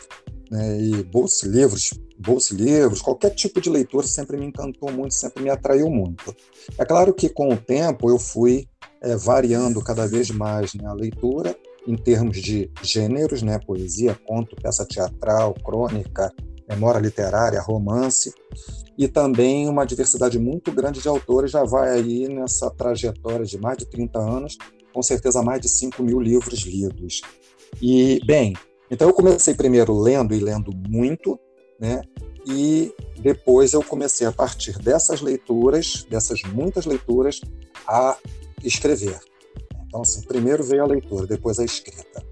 né, 0.50 0.80
e 0.80 1.02
bolsa 1.04 1.46
livros, 1.46 1.90
bolsa 2.18 2.54
livros, 2.54 3.00
qualquer 3.00 3.30
tipo 3.30 3.60
de 3.60 3.70
leitura 3.70 4.06
sempre 4.06 4.36
me 4.36 4.46
encantou 4.46 4.90
muito, 4.90 5.14
sempre 5.14 5.42
me 5.42 5.50
atraiu 5.50 5.88
muito. 5.88 6.34
É 6.76 6.84
claro 6.84 7.14
que 7.14 7.28
com 7.28 7.52
o 7.52 7.56
tempo 7.56 8.10
eu 8.10 8.18
fui 8.18 8.68
é, 9.00 9.16
variando 9.16 9.82
cada 9.82 10.06
vez 10.06 10.30
mais 10.30 10.74
né, 10.74 10.86
a 10.86 10.92
leitura 10.92 11.56
em 11.86 11.96
termos 11.96 12.40
de 12.40 12.70
gêneros, 12.82 13.42
né, 13.42 13.58
poesia, 13.58 14.18
conto, 14.26 14.56
peça 14.56 14.84
teatral, 14.84 15.54
crônica, 15.54 16.30
memória 16.68 17.00
literária, 17.00 17.60
romance, 17.60 18.32
e 18.98 19.08
também 19.08 19.68
uma 19.68 19.86
diversidade 19.86 20.38
muito 20.38 20.70
grande 20.72 21.00
de 21.00 21.08
autores, 21.08 21.50
já 21.50 21.64
vai 21.64 21.90
aí 21.90 22.28
nessa 22.28 22.70
trajetória 22.70 23.46
de 23.46 23.58
mais 23.58 23.78
de 23.78 23.86
30 23.86 24.18
anos, 24.18 24.58
com 24.92 25.02
certeza 25.02 25.42
mais 25.42 25.60
de 25.60 25.68
5 25.68 26.02
mil 26.02 26.20
livros 26.20 26.60
lidos. 26.60 27.22
E, 27.80 28.20
bem, 28.26 28.54
então 28.90 29.08
eu 29.08 29.14
comecei 29.14 29.54
primeiro 29.54 29.98
lendo 29.98 30.34
e 30.34 30.40
lendo 30.40 30.72
muito, 30.88 31.38
né? 31.78 32.02
E 32.46 32.92
depois 33.20 33.72
eu 33.72 33.82
comecei 33.82 34.26
a 34.26 34.32
partir 34.32 34.78
dessas 34.78 35.20
leituras, 35.20 36.06
dessas 36.08 36.42
muitas 36.42 36.86
leituras, 36.86 37.40
a 37.86 38.16
escrever. 38.64 39.20
Então, 39.86 40.02
assim, 40.02 40.22
primeiro 40.22 40.64
veio 40.64 40.82
a 40.82 40.86
leitura, 40.86 41.26
depois 41.26 41.58
a 41.58 41.64
escrita 41.64 42.29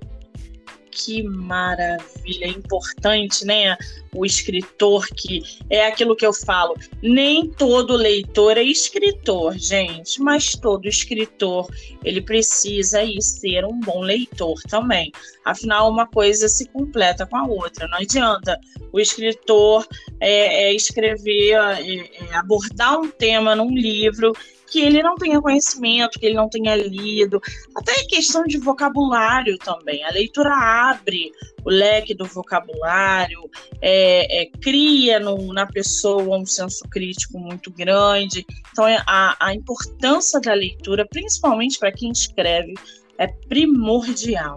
que 0.98 1.22
maravilha, 1.22 2.46
é 2.46 2.48
importante, 2.48 3.44
né? 3.44 3.76
O 4.12 4.26
escritor 4.26 5.06
que 5.08 5.42
é 5.70 5.86
aquilo 5.86 6.16
que 6.16 6.26
eu 6.26 6.32
falo, 6.32 6.74
nem 7.02 7.48
todo 7.48 7.96
leitor 7.96 8.56
é 8.56 8.62
escritor, 8.62 9.56
gente, 9.56 10.20
mas 10.20 10.52
todo 10.52 10.88
escritor 10.88 11.68
ele 12.04 12.20
precisa 12.20 13.02
ir 13.02 13.22
ser 13.22 13.64
um 13.64 13.78
bom 13.78 14.00
leitor 14.00 14.60
também. 14.68 15.12
Afinal, 15.44 15.90
uma 15.90 16.06
coisa 16.06 16.48
se 16.48 16.66
completa 16.68 17.26
com 17.26 17.36
a 17.36 17.46
outra. 17.46 17.86
Não 17.88 17.98
adianta 17.98 18.58
o 18.92 18.98
escritor 18.98 19.86
é, 20.20 20.64
é 20.64 20.74
escrever, 20.74 21.52
é, 21.52 22.28
é 22.30 22.34
abordar 22.34 22.98
um 22.98 23.08
tema 23.08 23.54
num 23.54 23.74
livro 23.74 24.32
que 24.70 24.80
ele 24.80 25.02
não 25.02 25.14
tenha 25.16 25.40
conhecimento, 25.40 26.18
que 26.18 26.26
ele 26.26 26.34
não 26.34 26.48
tenha 26.48 26.74
lido, 26.76 27.40
até 27.74 28.04
questão 28.04 28.44
de 28.44 28.58
vocabulário 28.58 29.56
também. 29.58 30.04
A 30.04 30.10
leitura 30.10 30.50
abre 30.90 31.32
o 31.64 31.70
leque 31.70 32.14
do 32.14 32.24
vocabulário, 32.24 33.50
é, 33.80 34.42
é, 34.42 34.46
cria 34.60 35.18
no, 35.18 35.52
na 35.52 35.66
pessoa 35.66 36.38
um 36.38 36.46
senso 36.46 36.84
crítico 36.88 37.38
muito 37.38 37.70
grande. 37.70 38.46
Então, 38.72 38.86
é, 38.86 39.02
a, 39.06 39.36
a 39.40 39.54
importância 39.54 40.40
da 40.40 40.54
leitura, 40.54 41.06
principalmente 41.06 41.78
para 41.78 41.92
quem 41.92 42.10
escreve, 42.10 42.74
é 43.18 43.26
primordial. 43.26 44.56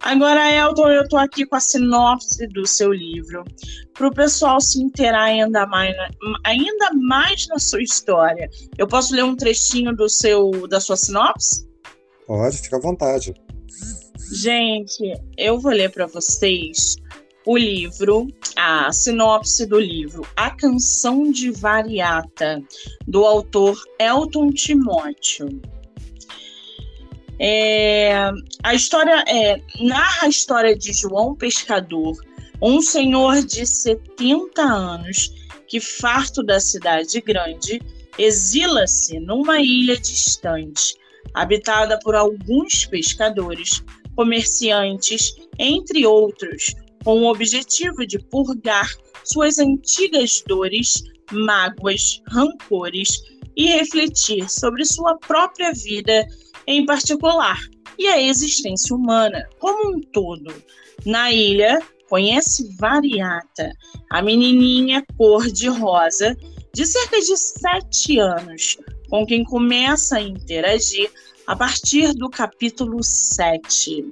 Agora, 0.00 0.50
Elton, 0.50 0.88
eu 0.88 1.02
estou 1.02 1.18
aqui 1.18 1.44
com 1.44 1.56
a 1.56 1.60
sinopse 1.60 2.46
do 2.48 2.66
seu 2.66 2.90
livro, 2.90 3.44
para 3.92 4.08
o 4.08 4.14
pessoal 4.14 4.58
se 4.60 4.82
inteirar 4.82 5.24
ainda 5.24 5.66
mais, 5.66 5.94
ainda 6.44 6.92
mais 6.94 7.46
na 7.48 7.58
sua 7.58 7.82
história. 7.82 8.48
Eu 8.78 8.86
posso 8.88 9.14
ler 9.14 9.24
um 9.24 9.36
trechinho 9.36 9.94
do 9.94 10.08
seu, 10.08 10.66
da 10.68 10.80
sua 10.80 10.96
sinopse? 10.96 11.68
Pode, 12.26 12.58
fica 12.58 12.76
à 12.76 12.80
vontade. 12.80 13.34
Gente, 14.32 15.12
eu 15.36 15.58
vou 15.58 15.72
ler 15.72 15.90
para 15.90 16.06
vocês 16.06 16.96
o 17.44 17.56
livro, 17.58 18.28
a 18.56 18.92
sinopse 18.92 19.66
do 19.66 19.78
livro 19.78 20.26
A 20.36 20.50
Canção 20.50 21.30
de 21.30 21.50
Variata, 21.50 22.62
do 23.06 23.24
autor 23.26 23.76
Elton 23.98 24.50
Timóteo. 24.50 25.60
É, 27.42 28.30
a 28.62 28.74
história 28.74 29.24
é, 29.26 29.62
narra 29.80 30.26
a 30.26 30.28
história 30.28 30.76
de 30.76 30.92
João 30.92 31.34
Pescador, 31.34 32.14
um 32.60 32.82
senhor 32.82 33.42
de 33.42 33.64
70 33.64 34.60
anos 34.60 35.32
que, 35.66 35.80
farto 35.80 36.42
da 36.42 36.60
cidade 36.60 37.18
grande, 37.22 37.80
exila-se 38.18 39.18
numa 39.20 39.58
ilha 39.58 39.96
distante, 39.96 40.94
habitada 41.32 41.98
por 42.00 42.14
alguns 42.14 42.84
pescadores, 42.84 43.82
comerciantes, 44.14 45.34
entre 45.58 46.04
outros, 46.04 46.74
com 47.02 47.22
o 47.22 47.30
objetivo 47.30 48.06
de 48.06 48.18
purgar 48.18 48.86
suas 49.24 49.58
antigas 49.58 50.44
dores, 50.46 51.04
mágoas, 51.32 52.20
rancores 52.28 53.22
e 53.56 53.66
refletir 53.68 54.46
sobre 54.50 54.84
sua 54.84 55.16
própria 55.16 55.72
vida 55.72 56.26
em 56.66 56.84
particular 56.86 57.58
e 57.98 58.06
a 58.06 58.20
existência 58.20 58.94
humana 58.94 59.48
como 59.58 59.96
um 59.96 60.00
todo. 60.00 60.52
Na 61.04 61.32
ilha, 61.32 61.80
conhece 62.08 62.68
Variata, 62.76 63.72
a 64.10 64.22
menininha 64.22 65.04
cor-de-rosa 65.16 66.36
de 66.72 66.86
cerca 66.86 67.20
de 67.20 67.36
sete 67.36 68.18
anos, 68.18 68.76
com 69.08 69.26
quem 69.26 69.44
começa 69.44 70.16
a 70.16 70.22
interagir 70.22 71.10
a 71.46 71.56
partir 71.56 72.12
do 72.14 72.30
capítulo 72.30 73.02
7. 73.02 74.04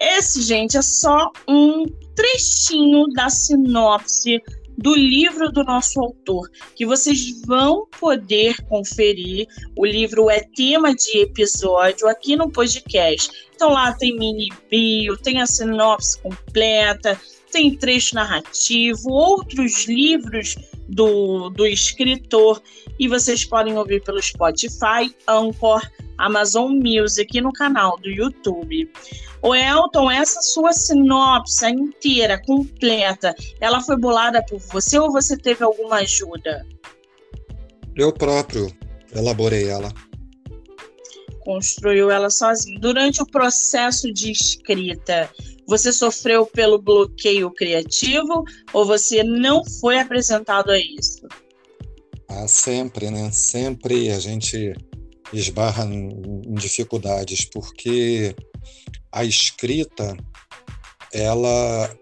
Esse, 0.00 0.42
gente, 0.42 0.76
é 0.76 0.82
só 0.82 1.30
um 1.48 1.84
trechinho 2.14 3.06
da 3.14 3.30
sinopse 3.30 4.42
do 4.78 4.94
livro 4.94 5.50
do 5.50 5.64
nosso 5.64 6.00
autor, 6.00 6.48
que 6.76 6.86
vocês 6.86 7.42
vão 7.44 7.86
poder 8.00 8.62
conferir. 8.66 9.48
O 9.76 9.84
livro 9.84 10.30
é 10.30 10.40
tema 10.40 10.94
de 10.94 11.18
episódio 11.18 12.06
aqui 12.06 12.36
no 12.36 12.50
podcast. 12.50 13.30
Então 13.54 13.72
lá 13.72 13.92
tem 13.92 14.16
mini 14.16 14.48
bio, 14.70 15.16
tem 15.16 15.40
a 15.40 15.46
sinopse 15.46 16.20
completa, 16.22 17.20
tem 17.50 17.76
trecho 17.76 18.14
narrativo, 18.14 19.10
outros 19.10 19.86
livros 19.86 20.54
do, 20.88 21.50
do 21.50 21.66
escritor, 21.66 22.62
e 22.98 23.08
vocês 23.08 23.44
podem 23.44 23.76
ouvir 23.76 24.02
pelo 24.02 24.20
Spotify, 24.20 25.14
Anchor, 25.26 25.80
Amazon 26.18 26.72
Music 26.72 27.36
e 27.36 27.40
no 27.40 27.52
canal 27.52 27.98
do 27.98 28.08
YouTube. 28.08 28.90
O 29.40 29.54
Elton, 29.54 30.10
essa 30.10 30.42
sua 30.42 30.72
sinopse 30.72 31.66
inteira, 31.68 32.42
completa, 32.44 33.34
ela 33.60 33.80
foi 33.80 33.96
bolada 33.96 34.44
por 34.44 34.58
você 34.58 34.98
ou 34.98 35.12
você 35.12 35.36
teve 35.36 35.62
alguma 35.62 35.96
ajuda? 35.96 36.66
Eu 37.94 38.12
próprio 38.12 38.70
elaborei 39.14 39.68
ela. 39.68 39.92
Construiu 41.40 42.10
ela 42.10 42.30
sozinho. 42.30 42.80
Durante 42.80 43.22
o 43.22 43.26
processo 43.26 44.12
de 44.12 44.30
escrita, 44.32 45.30
você 45.66 45.92
sofreu 45.92 46.46
pelo 46.46 46.78
bloqueio 46.78 47.50
criativo 47.50 48.44
ou 48.72 48.84
você 48.84 49.22
não 49.22 49.64
foi 49.64 49.98
apresentado 49.98 50.70
a 50.70 50.78
isso? 50.78 51.26
Ah, 52.28 52.46
sempre, 52.46 53.10
né? 53.10 53.30
Sempre 53.32 54.10
a 54.10 54.18
gente 54.18 54.74
esbarra 55.32 55.84
em, 55.84 56.08
dificuldades, 56.54 57.44
porque 57.46 58.34
a 59.12 59.24
escrita 59.24 60.16
ela 61.12 61.96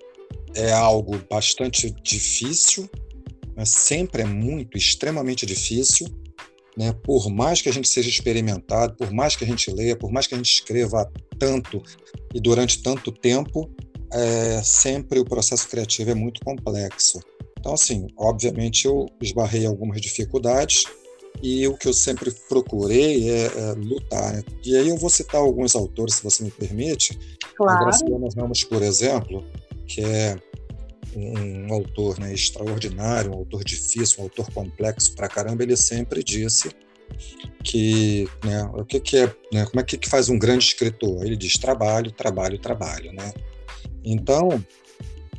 é 0.54 0.72
algo 0.72 1.18
bastante 1.30 1.90
difícil, 2.02 2.88
né? 3.56 3.64
sempre 3.64 4.22
é 4.22 4.24
muito, 4.24 4.76
extremamente 4.76 5.46
difícil, 5.46 6.08
né? 6.76 6.92
Por 7.04 7.30
mais 7.30 7.62
que 7.62 7.68
a 7.68 7.72
gente 7.72 7.88
seja 7.88 8.08
experimentado, 8.08 8.96
por 8.96 9.12
mais 9.12 9.36
que 9.36 9.44
a 9.44 9.46
gente 9.46 9.70
leia, 9.70 9.96
por 9.96 10.10
mais 10.12 10.26
que 10.26 10.34
a 10.34 10.36
gente 10.36 10.52
escreva 10.52 11.10
tanto 11.38 11.82
e 12.34 12.40
durante 12.40 12.82
tanto 12.82 13.12
tempo, 13.12 13.70
é, 14.12 14.62
sempre 14.62 15.18
o 15.18 15.24
processo 15.24 15.68
criativo 15.68 16.10
é 16.10 16.14
muito 16.14 16.40
complexo. 16.44 17.20
Então, 17.66 17.74
assim, 17.74 18.06
obviamente 18.16 18.86
eu 18.86 19.06
esbarrei 19.20 19.66
algumas 19.66 20.00
dificuldades, 20.00 20.84
e 21.42 21.66
o 21.66 21.76
que 21.76 21.88
eu 21.88 21.92
sempre 21.92 22.30
procurei 22.48 23.28
é, 23.28 23.46
é 23.46 23.72
lutar. 23.72 24.34
Né? 24.34 24.44
E 24.64 24.76
aí 24.76 24.88
eu 24.88 24.96
vou 24.96 25.10
citar 25.10 25.40
alguns 25.40 25.74
autores, 25.74 26.14
se 26.14 26.22
você 26.22 26.44
me 26.44 26.50
permite. 26.52 27.18
Claro. 27.56 27.80
A 27.80 27.84
Graciela 27.84 28.28
Ramos, 28.36 28.62
por 28.62 28.82
exemplo, 28.82 29.44
que 29.84 30.00
é 30.00 30.38
um, 31.16 31.66
um 31.66 31.74
autor 31.74 32.20
né, 32.20 32.32
extraordinário, 32.32 33.32
um 33.32 33.38
autor 33.38 33.64
difícil, 33.64 34.20
um 34.20 34.22
autor 34.22 34.48
complexo 34.52 35.16
pra 35.16 35.28
caramba, 35.28 35.64
ele 35.64 35.76
sempre 35.76 36.22
disse 36.22 36.70
que 37.64 38.28
né, 38.44 38.62
o 38.74 38.84
que, 38.84 39.00
que 39.00 39.16
é, 39.16 39.26
né, 39.52 39.66
como 39.66 39.80
é 39.80 39.82
que, 39.82 39.98
que 39.98 40.08
faz 40.08 40.28
um 40.28 40.38
grande 40.38 40.66
escritor? 40.66 41.26
Ele 41.26 41.36
diz 41.36 41.58
trabalho, 41.58 42.12
trabalho, 42.12 42.60
trabalho, 42.60 43.12
né? 43.12 43.34
Então 44.04 44.64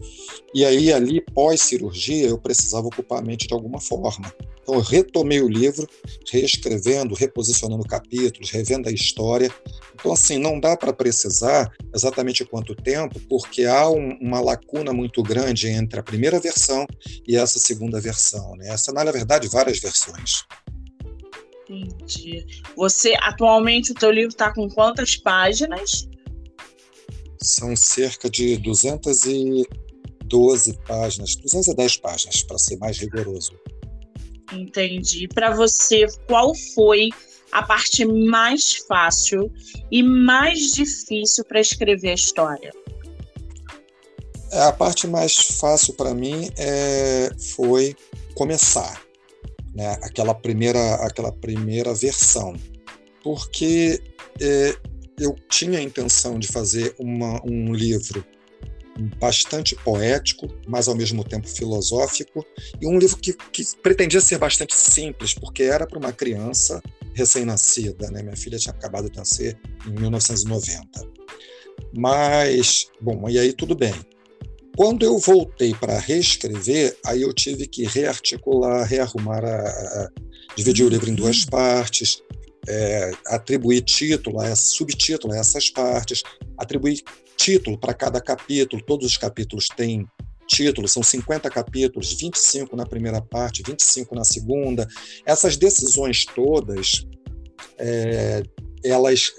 E 0.55 0.65
aí, 0.65 0.93
ali, 0.93 1.21
pós-cirurgia, 1.21 2.29
eu 2.29 2.39
precisava 2.39 2.87
ocupar 2.87 3.19
a 3.19 3.23
mente 3.23 3.49
de 3.49 3.55
alguma 3.55 3.81
forma. 3.81 4.33
Então, 4.63 4.77
eu 4.77 4.81
retomei 4.81 5.41
o 5.41 5.49
livro, 5.49 5.89
reescrevendo, 6.31 7.15
reposicionando 7.15 7.83
capítulos, 7.85 8.51
revendo 8.51 8.89
a 8.89 8.93
história. 8.93 9.51
Então, 9.95 10.13
assim, 10.13 10.39
não 10.39 10.61
dá 10.61 10.77
para 10.77 10.93
precisar 10.93 11.73
exatamente 11.93 12.45
quanto 12.45 12.75
tempo, 12.75 13.19
porque 13.29 13.65
há 13.65 13.91
um, 13.91 14.17
uma 14.21 14.41
lacuna 14.41 14.93
muito 14.93 15.23
grande 15.23 15.69
entre 15.69 15.99
a 15.99 16.03
primeira 16.03 16.39
versão 16.39 16.87
e 17.27 17.37
essa 17.37 17.59
segunda 17.59 18.01
versão. 18.01 18.55
Né? 18.57 18.69
Essa, 18.69 18.93
na 18.93 19.11
verdade, 19.11 19.49
várias 19.49 19.81
versões. 19.81 20.45
Entendi. 21.69 22.47
Você, 22.77 23.15
atualmente, 23.21 23.93
o 23.93 23.95
teu 23.95 24.11
livro 24.11 24.31
está 24.31 24.53
com 24.55 24.69
quantas 24.69 25.17
páginas? 25.17 26.09
São 27.41 27.77
cerca 27.77 28.29
de 28.29 28.57
212 28.59 30.79
páginas, 30.87 31.37
210 31.37 31.97
páginas, 31.99 32.43
para 32.43 32.59
ser 32.59 32.77
mais 32.79 32.99
rigoroso. 32.99 33.53
Entendi. 34.53 35.29
Para 35.29 35.55
você, 35.55 36.07
qual 36.27 36.53
foi 36.75 37.11
a 37.53 37.63
parte 37.63 38.05
mais 38.05 38.75
fácil 38.87 39.53
e 39.91 40.03
mais 40.03 40.73
difícil 40.73 41.45
para 41.45 41.61
escrever 41.61 42.11
a 42.11 42.15
história? 42.15 42.73
É, 44.51 44.63
a 44.63 44.73
parte 44.73 45.07
mais 45.07 45.37
fácil 45.37 45.95
para 45.95 46.15
mim 46.15 46.51
é, 46.57 47.31
foi 47.55 47.95
começar 48.35 49.03
né, 49.75 49.99
aquela 50.03 50.35
primeira 50.35 50.95
aquela 50.97 51.31
primeira 51.31 51.95
versão, 51.95 52.57
porque 53.23 54.03
é, 54.41 54.77
eu 55.19 55.37
tinha 55.49 55.79
a 55.79 55.83
intenção 55.83 56.39
de 56.39 56.49
fazer 56.49 56.95
uma, 56.99 57.41
um 57.45 57.73
livro 57.73 58.25
bastante 59.19 59.77
poético, 59.77 60.49
mas 60.67 60.89
ao 60.89 60.97
mesmo 60.97 61.23
tempo 61.23 61.49
filosófico, 61.49 62.45
e 62.81 62.87
um 62.87 62.99
livro 62.99 63.17
que, 63.19 63.33
que 63.53 63.65
pretendia 63.83 64.21
ser 64.21 64.39
bastante 64.39 64.75
simples, 64.75 65.35
porque 65.35 65.63
era 65.63 65.87
para 65.87 65.99
uma 65.99 66.13
criança 66.13 66.83
recém-nascida, 67.15 68.11
né? 68.11 68.23
Minha 68.23 68.37
filha 68.37 68.59
tinha 68.59 68.73
acabado 68.73 69.09
de 69.11 69.17
nascer 69.17 69.59
em 69.87 70.01
1990. 70.01 71.09
Mas, 71.97 72.89
bom, 73.01 73.29
e 73.29 73.39
aí 73.39 73.53
tudo 73.53 73.75
bem. 73.75 73.95
Quando 74.77 75.05
eu 75.05 75.19
voltei 75.19 75.75
para 75.75 75.99
reescrever, 75.99 76.97
aí 77.05 77.23
eu 77.23 77.33
tive 77.33 77.67
que 77.67 77.85
rearticular, 77.85 78.87
rearrumar, 78.87 79.45
a, 79.45 79.59
a, 79.59 80.09
dividir 80.57 80.87
o 80.87 80.89
livro 80.89 81.11
em 81.11 81.15
duas 81.15 81.45
partes, 81.45 82.23
é, 82.67 83.11
atribuir 83.27 83.83
título, 83.83 84.39
subtítulo 84.57 85.33
a 85.33 85.39
essas 85.39 85.71
partes, 85.71 86.23
atribuir 86.57 87.03
título 87.37 87.79
para 87.79 87.95
cada 87.95 88.21
capítulo. 88.21 88.83
Todos 88.83 89.07
os 89.07 89.17
capítulos 89.17 89.69
têm 89.69 90.07
título, 90.47 90.89
são 90.89 91.03
50 91.03 91.49
capítulos, 91.51 92.13
25 92.15 92.75
na 92.75 92.87
primeira 92.87 93.21
parte, 93.21 93.63
25 93.65 94.15
na 94.15 94.25
segunda. 94.25 94.89
Essas 95.25 95.57
decisões 95.57 96.25
todas, 96.25 97.07
é, 97.79 98.43
elas 98.83 99.33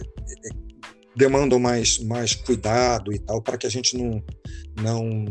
demandam 1.15 1.60
mais, 1.60 1.99
mais 1.99 2.34
cuidado 2.34 3.12
e 3.13 3.19
tal, 3.19 3.41
para 3.41 3.58
que 3.58 3.67
a 3.67 3.69
gente 3.69 3.97
não, 3.97 4.23
não 4.82 5.25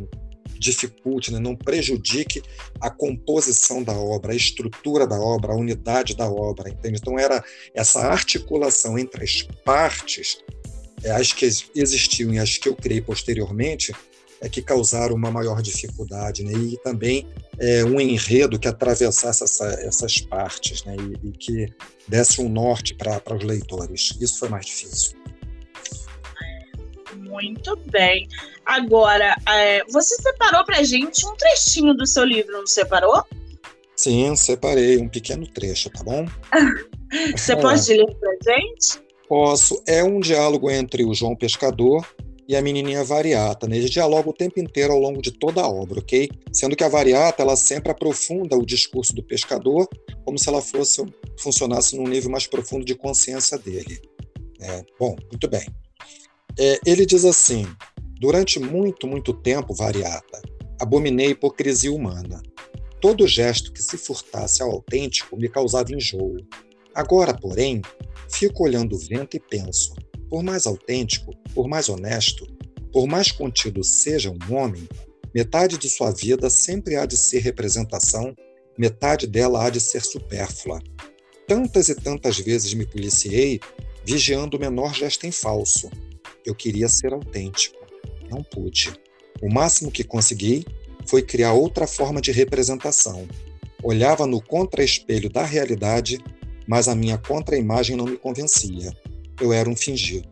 dificulte, 0.59 1.33
né, 1.33 1.38
não 1.38 1.55
prejudique 1.55 2.42
a 2.81 2.90
composição 2.90 3.83
da 3.83 3.92
obra, 3.92 4.33
a 4.33 4.37
estrutura 4.37 5.07
da 5.07 5.21
obra, 5.21 5.53
a 5.53 5.57
unidade 5.57 6.16
da 6.16 6.29
obra, 6.29 6.68
entende? 6.68 6.99
Então 7.01 7.18
era 7.18 7.44
essa 7.75 8.01
articulação 8.01 8.99
entre 8.99 9.25
as 9.25 9.42
partes, 9.64 10.38
é, 11.03 11.11
as 11.11 11.33
que 11.33 11.47
existiam 11.75 12.33
e 12.33 12.38
as 12.38 12.59
que 12.59 12.68
eu 12.68 12.75
criei 12.75 13.01
posteriormente, 13.01 13.92
é 14.40 14.49
que 14.49 14.62
causaram 14.62 15.14
uma 15.14 15.31
maior 15.31 15.61
dificuldade, 15.61 16.44
né? 16.44 16.53
E 16.53 16.77
também 16.79 17.27
é, 17.59 17.85
um 17.85 18.01
enredo 18.01 18.59
que 18.59 18.68
atravessasse 18.68 19.42
essa, 19.42 19.66
essas 19.83 20.21
partes, 20.21 20.85
né? 20.85 20.94
E, 20.97 21.29
e 21.29 21.33
que 21.33 21.66
desse 22.07 22.40
um 22.40 22.49
norte 22.49 22.94
para 22.94 23.35
os 23.35 23.44
leitores. 23.44 24.16
Isso 24.21 24.38
foi 24.38 24.49
mais 24.49 24.66
difícil. 24.66 25.17
Muito 27.40 27.77
bem. 27.90 28.27
Agora, 28.66 29.37
é, 29.48 29.85
você 29.85 30.16
separou 30.16 30.64
para 30.64 30.83
gente 30.83 31.24
um 31.24 31.37
trechinho 31.37 31.94
do 31.94 32.05
seu 32.05 32.24
livro, 32.24 32.53
não 32.53 32.66
separou? 32.66 33.22
Sim, 33.94 34.35
separei 34.35 34.98
um 34.98 35.09
pequeno 35.09 35.46
trecho, 35.46 35.88
tá 35.90 36.03
bom? 36.03 36.27
você 37.37 37.53
é. 37.53 37.57
pode 37.57 37.92
ler 37.92 38.12
para 38.16 38.55
gente? 38.55 39.01
Posso. 39.29 39.81
É 39.87 40.03
um 40.03 40.18
diálogo 40.18 40.68
entre 40.68 41.05
o 41.05 41.14
João 41.14 41.37
Pescador 41.37 42.05
e 42.48 42.57
a 42.57 42.62
menininha 42.62 43.05
Variata. 43.05 43.68
Né? 43.68 43.77
Eles 43.77 43.90
dialogam 43.90 44.31
o 44.31 44.37
tempo 44.37 44.59
inteiro 44.59 44.92
ao 44.92 44.98
longo 44.98 45.22
de 45.22 45.31
toda 45.31 45.61
a 45.61 45.68
obra, 45.68 46.01
ok? 46.01 46.29
Sendo 46.53 46.74
que 46.74 46.83
a 46.83 46.88
Variata 46.88 47.42
ela 47.42 47.55
sempre 47.55 47.92
aprofunda 47.92 48.57
o 48.57 48.66
discurso 48.66 49.14
do 49.14 49.22
pescador, 49.22 49.88
como 50.24 50.38
se 50.38 50.48
ela 50.48 50.61
fosse 50.61 51.05
funcionasse 51.38 51.96
num 51.96 52.09
nível 52.09 52.31
mais 52.31 52.48
profundo 52.48 52.85
de 52.85 52.96
consciência 52.96 53.57
dele. 53.57 54.01
É, 54.61 54.83
bom, 54.98 55.14
muito 55.31 55.48
bem. 55.48 55.64
É, 56.59 56.81
ele 56.85 57.07
diz 57.07 57.25
assim: 57.25 57.64
Durante 58.21 58.59
muito, 58.59 59.07
muito 59.07 59.33
tempo, 59.33 59.73
variata, 59.73 60.42
abominei 60.81 61.29
a 61.29 61.31
hipocrisia 61.31 61.92
humana. 61.92 62.42
Todo 63.01 63.29
gesto 63.29 63.73
que 63.73 63.81
se 63.81 63.97
furtasse 63.97 64.61
ao 64.61 64.73
autêntico 64.73 65.37
me 65.37 65.49
causava 65.49 65.94
enjoo. 65.94 66.37
Agora, 66.92 67.33
porém, 67.33 67.81
fico 68.29 68.64
olhando 68.64 68.97
o 68.97 68.99
vento 68.99 69.37
e 69.37 69.40
penso: 69.40 69.94
por 70.29 70.42
mais 70.42 70.66
autêntico, 70.66 71.33
por 71.55 71.68
mais 71.68 71.88
honesto, 71.88 72.44
por 72.92 73.07
mais 73.07 73.31
contido 73.31 73.85
seja 73.85 74.31
um 74.31 74.55
homem, 74.55 74.88
metade 75.33 75.79
de 75.79 75.88
sua 75.88 76.11
vida 76.11 76.51
sempre 76.51 76.97
há 76.97 77.07
de 77.07 77.16
ser 77.16 77.38
representação, 77.38 78.35
metade 78.77 79.29
dela 79.29 79.64
há 79.64 79.71
de 79.71 79.79
ser 79.79 80.03
supérflua. 80.03 80.81
Tantas 81.47 81.88
e 81.88 81.94
tantas 81.94 82.38
vezes 82.38 82.75
me 82.75 82.85
policiei, 82.85 83.61
vigiando 84.05 84.57
o 84.57 84.61
menor 84.61 84.92
gesto 84.92 85.25
em 85.25 85.31
falso, 85.31 85.88
eu 86.48 86.54
queria 86.54 86.88
ser 86.88 87.12
autêntico. 87.12 87.76
Não 88.30 88.42
pude. 88.42 88.92
O 89.42 89.52
máximo 89.52 89.90
que 89.90 90.02
consegui 90.02 90.64
foi 91.06 91.22
criar 91.22 91.52
outra 91.52 91.87
forma 91.87 92.20
de 92.20 92.32
representação. 92.32 93.28
Olhava 93.82 94.26
no 94.26 94.40
contra-espelho 94.40 95.28
da 95.28 95.44
realidade, 95.44 96.18
mas 96.66 96.88
a 96.88 96.94
minha 96.94 97.18
contra-imagem 97.18 97.96
não 97.96 98.06
me 98.06 98.16
convencia. 98.16 98.92
Eu 99.40 99.52
era 99.52 99.68
um 99.68 99.76
fingido. 99.76 100.28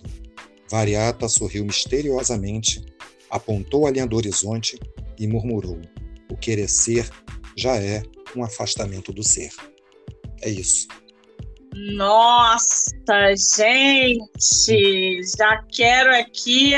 Variata 0.68 1.29
sorriu 1.29 1.64
misteriosamente, 1.64 2.85
apontou 3.31 3.87
a 3.87 3.90
linha 3.90 4.07
do 4.07 4.16
horizonte 4.16 4.79
e 5.18 5.26
murmurou: 5.26 5.81
O 6.31 6.37
querer 6.37 6.68
ser 6.68 7.09
já 7.57 7.76
é 7.76 8.02
um 8.35 8.42
afastamento 8.42 9.12
do 9.12 9.22
ser. 9.22 9.50
É 10.42 10.50
isso. 10.50 10.88
Nossa, 11.77 12.91
gente, 13.37 15.21
já 15.37 15.62
quero 15.71 16.15
aqui 16.15 16.75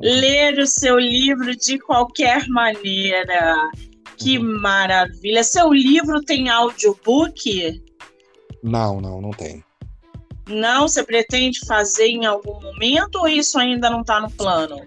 ler 0.00 0.58
o 0.58 0.66
seu 0.66 0.98
livro 0.98 1.54
de 1.54 1.78
qualquer 1.78 2.48
maneira. 2.48 3.70
Que 4.16 4.38
maravilha! 4.38 5.44
Seu 5.44 5.70
livro 5.72 6.22
tem 6.22 6.48
audiobook? 6.48 7.82
Não, 8.62 8.98
não, 8.98 9.20
não 9.20 9.30
tem. 9.30 9.62
Não? 10.48 10.88
Você 10.88 11.02
pretende 11.02 11.60
fazer 11.66 12.06
em 12.06 12.24
algum 12.24 12.60
momento 12.60 13.16
ou 13.16 13.28
isso 13.28 13.58
ainda 13.58 13.90
não 13.90 14.00
está 14.00 14.20
no 14.20 14.30
plano? 14.30 14.80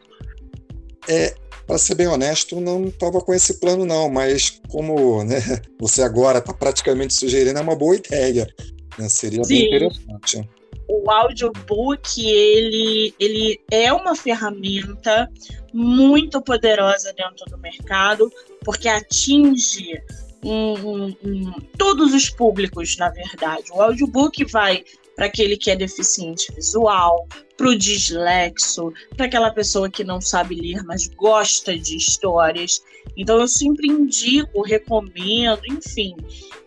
É, 1.08 1.36
para 1.68 1.78
ser 1.78 1.94
bem 1.96 2.08
honesto, 2.08 2.60
não 2.60 2.86
estava 2.86 3.22
com 3.22 3.34
esse 3.34 3.60
plano, 3.60 3.86
não, 3.86 4.10
mas 4.10 4.62
como 4.68 5.24
né, 5.24 5.42
você 5.80 6.02
agora 6.02 6.39
está 6.39 6.54
praticamente 6.54 7.13
sugerindo, 7.13 7.60
é 7.60 7.62
uma 7.62 7.76
boa 7.76 7.96
ideia. 7.96 8.48
Né? 8.97 9.10
Seria 9.10 9.43
Sim. 9.43 9.53
bem 9.53 9.67
interessante. 9.67 10.49
o 10.88 11.10
audiobook 11.10 12.19
ele, 12.19 13.13
ele 13.19 13.60
é 13.71 13.91
uma 13.91 14.15
ferramenta 14.15 15.29
muito 15.73 16.41
poderosa 16.41 17.13
dentro 17.13 17.45
do 17.49 17.58
mercado, 17.58 18.32
porque 18.63 18.88
atinge 18.88 20.01
um, 20.43 20.73
um, 20.73 21.15
um, 21.23 21.51
todos 21.77 22.13
os 22.13 22.29
públicos, 22.29 22.97
na 22.97 23.10
verdade. 23.10 23.71
O 23.71 23.82
audiobook 23.82 24.43
vai 24.45 24.84
para 25.15 25.28
aquele 25.28 25.58
que 25.58 25.69
é 25.69 25.76
deficiente 25.76 26.52
visual, 26.54 27.28
para 27.56 27.67
o 27.67 27.78
dislexo, 27.78 28.91
para 29.15 29.28
aquela 29.28 29.52
pessoa 29.52 29.89
que 29.89 30.04
não 30.04 30.19
sabe 30.19 30.56
ler, 30.56 30.84
mas 30.84 31.08
gosta 31.08 31.78
de 31.78 31.95
histórias. 31.95 32.84
Então, 33.15 33.39
eu 33.39 33.47
sempre 33.47 33.88
indico, 33.88 34.62
recomendo, 34.63 35.62
enfim, 35.69 36.15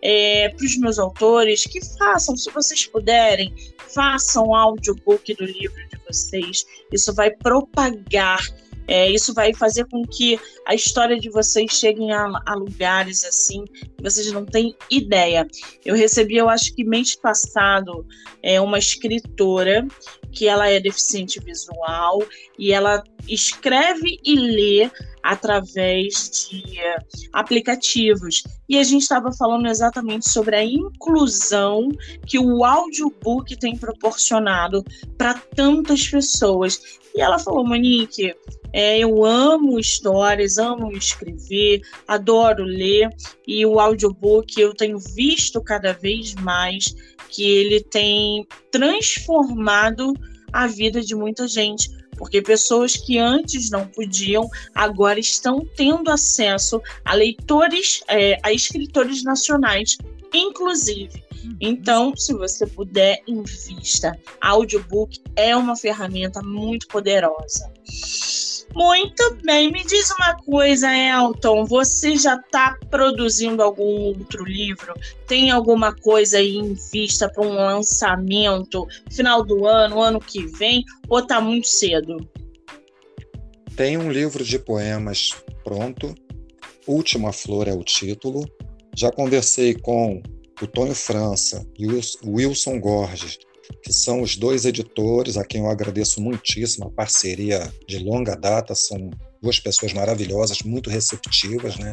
é, 0.01 0.49
para 0.51 0.65
os 0.65 0.77
meus 0.79 0.99
autores 0.99 1.65
que 1.65 1.85
façam, 1.99 2.37
se 2.37 2.51
vocês 2.51 2.87
puderem, 2.87 3.53
façam 3.93 4.55
audiobook 4.55 5.35
do 5.35 5.45
livro 5.45 5.89
de 5.89 5.99
vocês. 6.07 6.65
Isso 6.93 7.13
vai 7.15 7.31
propagar 7.31 8.41
é, 8.87 9.11
isso 9.11 9.35
vai 9.35 9.53
fazer 9.55 9.87
com 9.87 10.03
que 10.05 10.39
a 10.67 10.75
história 10.75 11.19
de 11.19 11.29
vocês 11.31 11.73
chegue 11.73 12.11
a, 12.11 12.31
a, 12.47 12.55
lugares 12.55 13.25
assim 13.25 13.65
que 13.65 14.03
vocês 14.03 14.31
não 14.33 14.45
têm 14.45 14.75
ideia. 14.91 15.47
Eu 15.85 15.95
recebi, 15.95 16.37
eu 16.37 16.49
acho 16.49 16.75
que 16.75 16.85
mês 16.85 17.17
passado, 17.17 18.07
é, 18.43 18.61
uma 18.61 18.79
escritora 18.79 19.87
que 20.33 20.47
ela 20.47 20.69
é 20.69 20.79
deficiente 20.79 21.41
visual 21.41 22.23
e 22.59 22.73
ela 22.73 23.03
escreve 23.27 24.21
e 24.25 24.35
lê 24.37 24.91
através 25.23 26.49
de 26.49 26.79
aplicativos. 27.33 28.45
E 28.69 28.79
a 28.79 28.85
gente 28.85 29.03
estava 29.03 29.33
falando 29.33 29.67
exatamente 29.67 30.29
sobre 30.29 30.55
a 30.55 30.65
inclusão 30.65 31.89
que 32.27 32.39
o 32.39 32.65
audiobook 32.65 33.57
tem 33.57 33.77
proporcionado 33.77 34.85
para 35.17 35.35
tantas 35.35 36.07
pessoas. 36.07 36.81
E 37.15 37.21
ela 37.21 37.39
falou, 37.39 37.67
Monique, 37.67 38.35
é, 38.77 38.99
eu 38.99 39.25
amo 39.25 39.81
histórias, 39.81 40.59
amo 40.59 40.93
escrever, 40.93 41.81
adoro 42.07 42.63
ler, 42.63 43.09
e 43.49 43.65
o 43.65 43.81
audiobook 43.81 44.61
eu 44.61 44.75
tenho 44.75 44.99
visto 44.99 45.63
cada 45.63 45.95
vez 45.95 46.35
mais 46.35 46.95
que 47.31 47.43
ele 47.43 47.83
tem 47.83 48.47
transformado 48.71 50.13
a 50.53 50.67
vida 50.67 51.01
de 51.01 51.15
muita 51.15 51.49
gente, 51.49 51.89
porque 52.19 52.43
pessoas 52.43 52.95
que 52.95 53.17
antes 53.17 53.71
não 53.71 53.87
podiam 53.87 54.47
agora 54.75 55.19
estão 55.19 55.67
tendo 55.75 56.11
acesso 56.11 56.79
a 57.03 57.15
leitores, 57.15 58.03
é, 58.09 58.39
a 58.43 58.53
escritores 58.53 59.25
nacionais, 59.25 59.97
inclusive. 60.35 61.25
Uhum. 61.43 61.57
Então, 61.63 62.15
se 62.15 62.35
você 62.35 62.67
puder, 62.67 63.23
invista. 63.27 64.19
Audiobook 64.39 65.19
é 65.35 65.57
uma 65.57 65.77
ferramenta 65.77 66.43
muito 66.43 66.87
poderosa. 66.89 67.73
Muito 68.77 69.39
bem, 69.43 69.73
me 69.73 69.83
diz 69.83 70.11
uma 70.11 70.37
coisa, 70.37 70.95
Elton. 70.95 71.65
Você 71.65 72.15
já 72.15 72.37
está 72.37 72.77
produzindo 72.91 73.63
algum 73.63 74.09
outro 74.09 74.45
livro? 74.45 74.93
Tem 75.27 75.51
alguma 75.51 75.95
coisa 75.95 76.37
aí 76.37 76.57
em 76.57 76.75
vista 76.75 77.27
para 77.27 77.43
um 77.43 77.55
lançamento 77.55 78.87
final 79.11 79.43
do 79.43 79.67
ano, 79.67 80.03
ano 80.03 80.21
que 80.21 80.47
vem? 80.47 80.85
Ou 81.09 81.21
está 81.21 81.41
muito 81.41 81.67
cedo? 81.67 82.19
Tem 83.75 83.97
um 83.97 84.13
livro 84.13 84.45
de 84.45 84.59
poemas 84.59 85.31
pronto. 85.65 86.15
Última 86.87 87.33
Flor 87.33 87.69
é 87.69 87.73
o 87.73 87.83
título. 87.83 88.45
Já 88.95 89.11
conversei 89.11 89.73
com 89.73 90.23
o 90.61 90.67
Tonho 90.67 90.95
França 90.95 91.67
e 91.79 91.87
o 91.87 91.99
Wilson 92.27 92.79
Gorges 92.79 93.39
que 93.83 93.93
são 93.93 94.23
os 94.23 94.37
dois 94.37 94.65
editores, 94.65 95.37
a 95.37 95.45
quem 95.45 95.63
eu 95.63 95.71
agradeço 95.71 96.21
muitíssimo, 96.21 96.87
a 96.87 96.91
parceria 96.91 97.73
de 97.87 97.99
longa 97.99 98.35
data, 98.35 98.75
são 98.75 99.11
duas 99.41 99.61
pessoas 99.61 99.93
maravilhosas, 99.93 100.63
muito 100.63 100.91
receptivas, 100.91 101.77
né? 101.77 101.93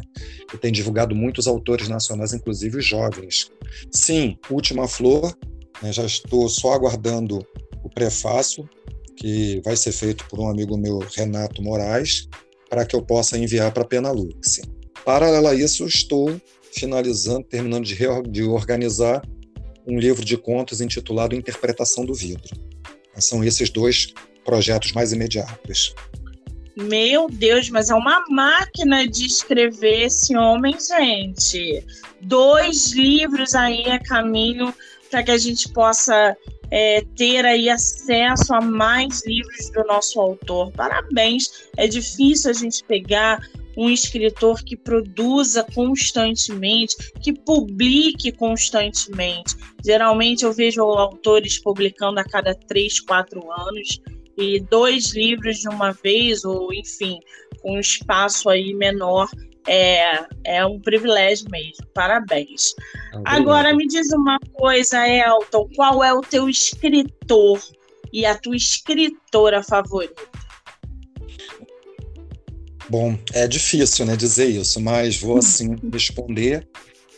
E 0.52 0.58
tem 0.58 0.72
divulgado 0.72 1.14
muitos 1.14 1.46
autores 1.46 1.88
nacionais, 1.88 2.32
inclusive 2.32 2.78
os 2.78 2.86
jovens. 2.86 3.50
Sim, 3.92 4.36
Última 4.50 4.88
Flor, 4.88 5.36
né, 5.82 5.92
já 5.92 6.04
estou 6.04 6.48
só 6.48 6.72
aguardando 6.72 7.46
o 7.82 7.90
prefácio, 7.90 8.68
que 9.16 9.60
vai 9.64 9.76
ser 9.76 9.92
feito 9.92 10.26
por 10.28 10.40
um 10.40 10.48
amigo 10.48 10.76
meu, 10.76 10.98
Renato 10.98 11.62
Moraes, 11.62 12.28
para 12.68 12.84
que 12.84 12.96
eu 12.96 13.02
possa 13.02 13.38
enviar 13.38 13.72
para 13.72 13.84
a 13.84 13.86
Penalux. 13.86 14.60
Paralelo 15.04 15.48
a 15.48 15.54
isso, 15.54 15.86
estou 15.86 16.40
finalizando, 16.72 17.44
terminando 17.44 17.84
de, 17.84 17.96
de 18.30 18.42
organizar 18.42 19.22
um 19.86 19.98
livro 19.98 20.24
de 20.24 20.36
contos 20.36 20.80
intitulado 20.80 21.34
Interpretação 21.34 22.04
do 22.04 22.14
Vidro. 22.14 22.56
São 23.16 23.44
esses 23.44 23.70
dois 23.70 24.12
projetos 24.44 24.92
mais 24.92 25.12
imediatos. 25.12 25.94
Meu 26.76 27.28
Deus, 27.28 27.70
mas 27.70 27.88
é 27.88 27.94
uma 27.94 28.24
máquina 28.28 29.06
de 29.06 29.26
escrever 29.26 30.06
esse 30.06 30.36
homem, 30.36 30.76
gente. 30.80 31.84
Dois 32.20 32.92
livros 32.92 33.54
aí 33.54 33.88
a 33.88 34.00
caminho 34.00 34.74
para 35.08 35.22
que 35.22 35.30
a 35.30 35.38
gente 35.38 35.68
possa 35.68 36.36
é, 36.72 37.04
ter 37.16 37.44
aí 37.44 37.70
acesso 37.70 38.52
a 38.52 38.60
mais 38.60 39.24
livros 39.24 39.70
do 39.70 39.84
nosso 39.84 40.20
autor. 40.20 40.72
Parabéns. 40.72 41.68
É 41.76 41.86
difícil 41.86 42.50
a 42.50 42.54
gente 42.54 42.82
pegar 42.82 43.40
um 43.76 43.90
escritor 43.90 44.62
que 44.62 44.76
produza 44.76 45.64
constantemente, 45.74 46.96
que 47.20 47.32
publique 47.32 48.32
constantemente. 48.32 49.56
Geralmente 49.84 50.44
eu 50.44 50.52
vejo 50.52 50.82
autores 50.82 51.58
publicando 51.58 52.20
a 52.20 52.24
cada 52.24 52.54
três, 52.54 53.00
quatro 53.00 53.50
anos 53.52 54.00
e 54.36 54.60
dois 54.60 55.14
livros 55.14 55.58
de 55.58 55.68
uma 55.68 55.92
vez, 55.92 56.44
ou 56.44 56.72
enfim, 56.72 57.18
com 57.62 57.76
um 57.76 57.80
espaço 57.80 58.48
aí 58.48 58.74
menor. 58.74 59.28
É, 59.66 60.26
é 60.44 60.66
um 60.66 60.78
privilégio 60.78 61.48
mesmo. 61.50 61.86
Parabéns. 61.94 62.74
Agora 63.24 63.74
me 63.74 63.86
diz 63.86 64.12
uma 64.12 64.38
coisa, 64.52 65.08
Elton, 65.08 65.68
qual 65.74 66.04
é 66.04 66.12
o 66.12 66.20
teu 66.20 66.50
escritor 66.50 67.58
e 68.12 68.26
a 68.26 68.36
tua 68.36 68.56
escritora 68.56 69.62
favorita? 69.62 70.33
Bom, 72.94 73.18
é 73.32 73.48
difícil, 73.48 74.06
né, 74.06 74.14
dizer 74.14 74.46
isso, 74.46 74.80
mas 74.80 75.16
vou 75.16 75.38
assim 75.38 75.74
responder 75.92 76.64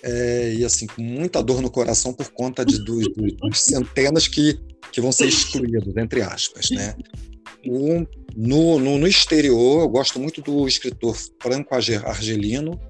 é, 0.02 0.54
e 0.54 0.64
assim 0.64 0.86
com 0.86 1.02
muita 1.02 1.42
dor 1.42 1.60
no 1.60 1.70
coração 1.70 2.14
por 2.14 2.30
conta 2.30 2.64
de 2.64 2.82
dos, 2.82 3.06
dos 3.14 3.60
centenas 3.60 4.26
que, 4.26 4.58
que 4.90 5.02
vão 5.02 5.12
ser 5.12 5.26
excluídos, 5.28 5.94
entre 5.98 6.22
aspas, 6.22 6.70
né? 6.70 6.96
O, 7.66 8.06
no, 8.34 8.78
no, 8.78 8.96
no, 8.96 9.06
exterior, 9.06 9.82
eu 9.82 9.88
gosto 9.90 10.18
muito 10.18 10.40
do 10.40 10.66
escritor 10.66 11.14
franco-argelino 11.42 12.80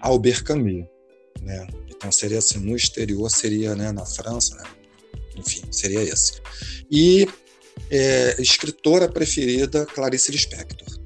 Albert 0.00 0.42
Camus, 0.42 0.84
né? 1.42 1.64
Então 1.94 2.10
seria 2.10 2.38
assim, 2.38 2.58
no 2.58 2.74
exterior 2.74 3.30
seria, 3.30 3.76
né, 3.76 3.92
na 3.92 4.04
França, 4.04 4.56
né? 4.56 4.64
enfim, 5.36 5.62
seria 5.70 6.02
esse. 6.02 6.40
E 6.90 7.24
é, 7.88 8.34
escritora 8.42 9.08
preferida 9.08 9.86
Clarice 9.86 10.32
Lispector. 10.32 11.01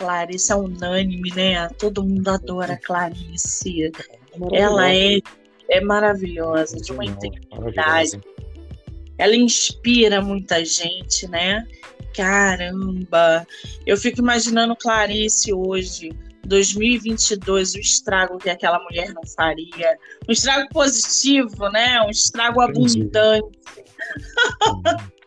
Clarice 0.00 0.50
é 0.50 0.56
unânime, 0.56 1.30
né? 1.36 1.68
Todo 1.78 2.02
mundo 2.02 2.26
adora 2.26 2.80
Clarice. 2.82 3.92
Ela 4.50 4.94
é, 4.94 5.18
é 5.68 5.80
maravilhosa, 5.82 6.78
de 6.78 6.90
uma 6.90 7.04
integridade. 7.04 8.18
Ela 9.18 9.36
inspira 9.36 10.22
muita 10.22 10.64
gente, 10.64 11.28
né? 11.28 11.66
Caramba! 12.16 13.46
Eu 13.84 13.98
fico 13.98 14.20
imaginando 14.20 14.74
Clarice 14.74 15.52
hoje, 15.52 16.16
2022, 16.46 17.74
o 17.74 17.78
estrago 17.78 18.38
que 18.38 18.48
aquela 18.48 18.82
mulher 18.82 19.12
não 19.12 19.22
faria. 19.36 19.98
Um 20.26 20.32
estrago 20.32 20.66
positivo, 20.70 21.68
né? 21.68 22.00
Um 22.00 22.08
estrago 22.08 22.62
abundante. 22.62 23.50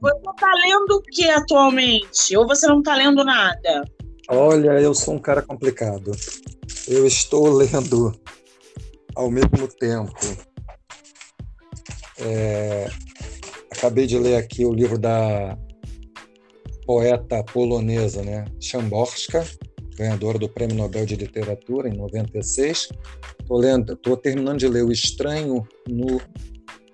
você 0.00 0.30
está 0.30 0.54
lendo 0.64 0.92
o 0.92 1.02
que 1.02 1.28
atualmente? 1.28 2.34
Ou 2.34 2.46
você 2.46 2.66
não 2.66 2.78
está 2.78 2.94
lendo 2.94 3.22
nada? 3.22 3.84
Olha, 4.30 4.78
eu 4.78 4.92
sou 4.92 5.14
um 5.14 5.18
cara 5.18 5.40
complicado. 5.40 6.12
Eu 6.86 7.06
estou 7.06 7.48
lendo 7.48 8.12
ao 9.14 9.30
mesmo 9.30 9.66
tempo. 9.80 10.12
É, 12.20 12.88
acabei 13.72 14.06
de 14.06 14.18
ler 14.18 14.36
aqui 14.36 14.66
o 14.66 14.74
livro 14.74 14.98
da 14.98 15.56
poeta 16.84 17.42
polonesa, 17.42 18.22
né, 18.22 18.44
Chamborska, 18.60 19.46
ganhadora 19.96 20.38
do 20.38 20.48
Prêmio 20.48 20.76
Nobel 20.76 21.06
de 21.06 21.16
Literatura 21.16 21.88
em 21.88 21.96
96. 21.96 22.90
Estou 23.40 23.56
lendo, 23.56 23.96
tô 23.96 24.14
terminando 24.14 24.58
de 24.58 24.68
ler 24.68 24.84
O 24.84 24.92
Estranho 24.92 25.66
no 25.88 26.20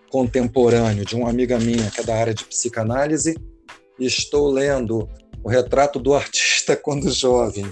Contemporâneo 0.09 1.05
de 1.05 1.16
uma 1.16 1.31
amiga 1.31 1.59
minha 1.59 1.90
que 1.90 2.01
é 2.01 2.05
da 2.05 2.14
área 2.14 2.33
de 2.33 2.44
psicanálise. 2.44 3.35
Estou 3.99 4.53
lendo 4.53 5.09
o 5.44 5.48
retrato 5.48 6.00
do 6.00 6.14
artista 6.14 6.74
quando 6.74 7.11
jovem, 7.12 7.70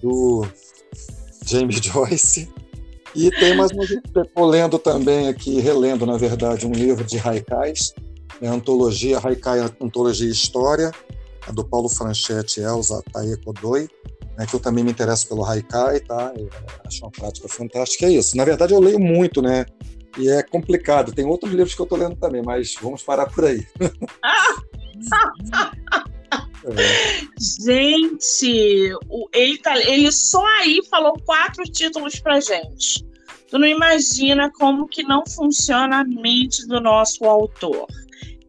do 0.00 0.46
James 1.46 1.76
Joyce. 1.82 2.52
E 3.14 3.30
tem 3.30 3.56
mais 3.56 3.70
uma 3.72 3.84
estou 3.84 4.46
lendo 4.46 4.78
também 4.78 5.28
aqui, 5.28 5.60
relendo, 5.60 6.06
na 6.06 6.16
verdade, 6.16 6.66
um 6.66 6.72
livro 6.72 7.04
de 7.04 7.18
Haikais, 7.18 7.94
né, 8.40 8.48
Antologia, 8.48 9.18
Haikai, 9.18 9.60
Antologia 9.80 10.26
e 10.26 10.30
História, 10.30 10.90
é 11.46 11.52
do 11.52 11.62
Paulo 11.62 11.90
Franchetti 11.90 12.60
e 12.60 12.62
Elza 12.62 13.02
Taekodoi, 13.12 13.86
né, 14.38 14.46
que 14.46 14.54
eu 14.54 14.60
também 14.60 14.82
me 14.82 14.90
interesso 14.90 15.28
pelo 15.28 15.44
Haikai, 15.44 16.00
tá? 16.00 16.32
Eu 16.34 16.48
acho 16.86 17.04
uma 17.04 17.10
prática 17.10 17.48
fantástica. 17.48 18.06
É 18.06 18.12
isso. 18.12 18.34
Na 18.34 18.46
verdade, 18.46 18.72
eu 18.72 18.80
leio 18.80 18.98
muito, 18.98 19.42
né? 19.42 19.66
E 20.16 20.30
é 20.30 20.42
complicado. 20.42 21.12
Tem 21.12 21.26
outros 21.26 21.52
livros 21.52 21.74
que 21.74 21.82
eu 21.82 21.84
estou 21.84 21.98
lendo 21.98 22.16
também, 22.16 22.42
mas 22.42 22.74
vamos 22.80 23.02
parar 23.02 23.26
por 23.26 23.44
aí. 23.44 23.66
É. 23.78 24.72
Gente, 27.64 28.92
ele, 29.32 29.58
tá, 29.58 29.78
ele 29.78 30.12
só 30.12 30.44
aí 30.58 30.80
falou 30.88 31.14
quatro 31.24 31.64
títulos 31.64 32.20
pra 32.20 32.40
gente. 32.40 33.04
Tu 33.48 33.58
não 33.58 33.66
imagina 33.66 34.50
como 34.50 34.88
que 34.88 35.02
não 35.02 35.24
funciona 35.26 36.00
a 36.00 36.04
mente 36.04 36.66
do 36.66 36.80
nosso 36.80 37.24
autor. 37.24 37.86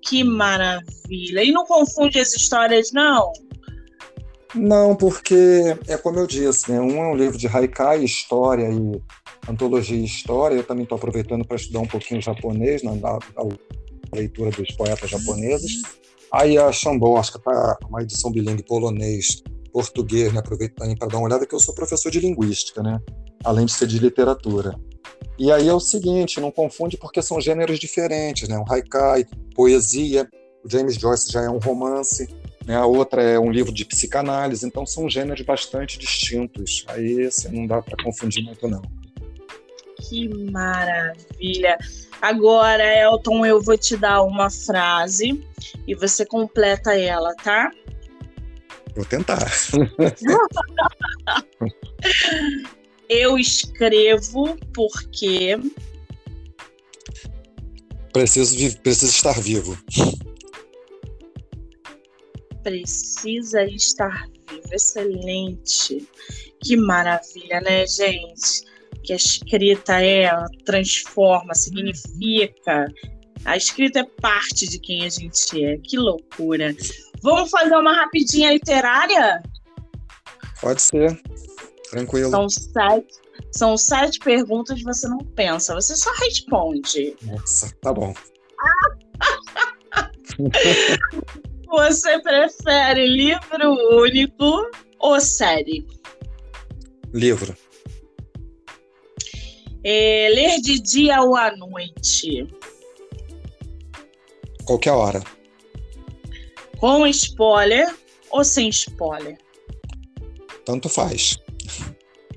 Que 0.01 0.23
maravilha. 0.23 1.43
E 1.43 1.51
não 1.51 1.65
confunde 1.65 2.19
as 2.19 2.33
histórias, 2.33 2.91
não? 2.91 3.31
Não, 4.55 4.95
porque 4.95 5.75
é 5.87 5.97
como 5.97 6.19
eu 6.19 6.27
disse, 6.27 6.71
né? 6.71 6.79
Um 6.79 7.03
é 7.03 7.07
um 7.07 7.15
livro 7.15 7.37
de 7.37 7.47
haikai, 7.47 8.03
história 8.03 8.69
e 8.69 9.01
antologia 9.49 9.97
e 9.97 10.05
história. 10.05 10.55
Eu 10.55 10.63
também 10.63 10.83
estou 10.83 10.97
aproveitando 10.97 11.45
para 11.45 11.57
estudar 11.57 11.79
um 11.79 11.87
pouquinho 11.87 12.21
japonês, 12.21 12.83
na, 12.83 12.93
na, 12.95 13.13
na 13.13 13.55
leitura 14.13 14.51
dos 14.51 14.71
poetas 14.75 15.09
japoneses. 15.09 15.81
Aí 15.81 16.02
a 16.33 16.71
Chambon, 16.71 17.15
acho 17.17 17.33
que 17.33 17.37
está 17.37 17.77
uma 17.87 18.01
edição 18.01 18.31
bilingue 18.31 18.63
polonês, 18.63 19.43
português, 19.71 20.33
né? 20.33 20.39
Aproveito 20.39 20.73
também 20.73 20.97
para 20.97 21.07
dar 21.07 21.17
uma 21.17 21.27
olhada, 21.27 21.45
que 21.45 21.53
eu 21.53 21.59
sou 21.59 21.75
professor 21.75 22.11
de 22.11 22.19
linguística, 22.19 22.81
né? 22.81 22.99
Além 23.43 23.67
de 23.67 23.71
ser 23.71 23.85
de 23.85 23.99
literatura. 23.99 24.75
E 25.37 25.51
aí 25.51 25.67
é 25.67 25.73
o 25.73 25.79
seguinte, 25.79 26.39
não 26.39 26.51
confunde 26.51 26.97
porque 26.97 27.21
são 27.21 27.39
gêneros 27.39 27.79
diferentes, 27.79 28.49
né? 28.49 28.57
Um 28.57 28.71
haikai, 28.71 29.25
poesia, 29.55 30.27
o 30.63 30.69
James 30.69 30.95
Joyce 30.95 31.31
já 31.31 31.41
é 31.43 31.49
um 31.49 31.59
romance, 31.59 32.27
né? 32.65 32.77
a 32.77 32.85
outra 32.85 33.21
é 33.21 33.39
um 33.39 33.51
livro 33.51 33.71
de 33.71 33.85
psicanálise, 33.85 34.65
então 34.65 34.85
são 34.85 35.09
gêneros 35.09 35.45
bastante 35.45 35.99
distintos. 35.99 36.83
Aí 36.87 37.25
assim, 37.25 37.49
não 37.49 37.67
dá 37.67 37.81
para 37.81 38.01
confundir 38.03 38.43
muito, 38.43 38.67
não. 38.67 38.81
Que 40.07 40.27
maravilha! 40.51 41.77
Agora, 42.21 42.83
Elton, 42.83 43.45
eu 43.45 43.61
vou 43.61 43.77
te 43.77 43.95
dar 43.95 44.23
uma 44.23 44.49
frase 44.49 45.41
e 45.87 45.95
você 45.95 46.25
completa 46.25 46.97
ela, 46.97 47.33
tá? 47.35 47.71
Vou 48.95 49.05
tentar. 49.05 49.39
eu 53.09 53.37
escrevo 53.37 54.57
porque. 54.73 55.57
Preciso, 58.11 58.77
preciso 58.79 59.11
estar 59.11 59.39
vivo. 59.41 59.77
Precisa 62.61 63.63
estar 63.63 64.27
vivo. 64.27 64.61
Excelente. 64.71 66.07
Que 66.63 66.77
maravilha, 66.77 67.59
né, 67.61 67.87
gente? 67.87 68.72
Que 69.03 69.13
a 69.13 69.15
escrita 69.15 70.01
é, 70.01 70.29
transforma, 70.65 71.53
significa. 71.53 72.87
A 73.45 73.57
escrita 73.57 73.99
é 73.99 74.03
parte 74.21 74.67
de 74.67 74.79
quem 74.79 75.05
a 75.05 75.09
gente 75.09 75.63
é. 75.63 75.77
Que 75.77 75.97
loucura. 75.97 76.75
Vamos 77.21 77.49
fazer 77.49 77.75
uma 77.75 77.93
rapidinha 77.93 78.53
literária? 78.53 79.43
Pode 80.61 80.81
ser. 80.81 81.21
Tranquilo. 81.91 82.31
São 82.31 82.49
sete, 82.49 83.13
são 83.51 83.77
sete 83.77 84.19
perguntas 84.19 84.77
que 84.79 84.83
você 84.83 85.07
não 85.07 85.19
pensa, 85.19 85.75
você 85.75 85.95
só 85.95 86.11
responde. 86.13 87.15
Nossa, 87.23 87.71
tá 87.81 87.93
bom. 87.93 88.13
você 91.67 92.19
prefere 92.21 93.07
livro 93.07 94.01
único 94.01 94.71
ou 94.99 95.19
série? 95.19 95.85
Livro. 97.13 97.55
É, 99.83 100.29
ler 100.29 100.61
de 100.61 100.79
dia 100.79 101.21
ou 101.21 101.35
à 101.35 101.55
noite? 101.55 102.47
Qualquer 104.65 104.91
hora. 104.91 105.21
Com 106.77 107.05
spoiler 107.07 107.93
ou 108.29 108.43
sem 108.43 108.69
spoiler? 108.69 109.37
Tanto 110.65 110.87
faz. 110.87 111.37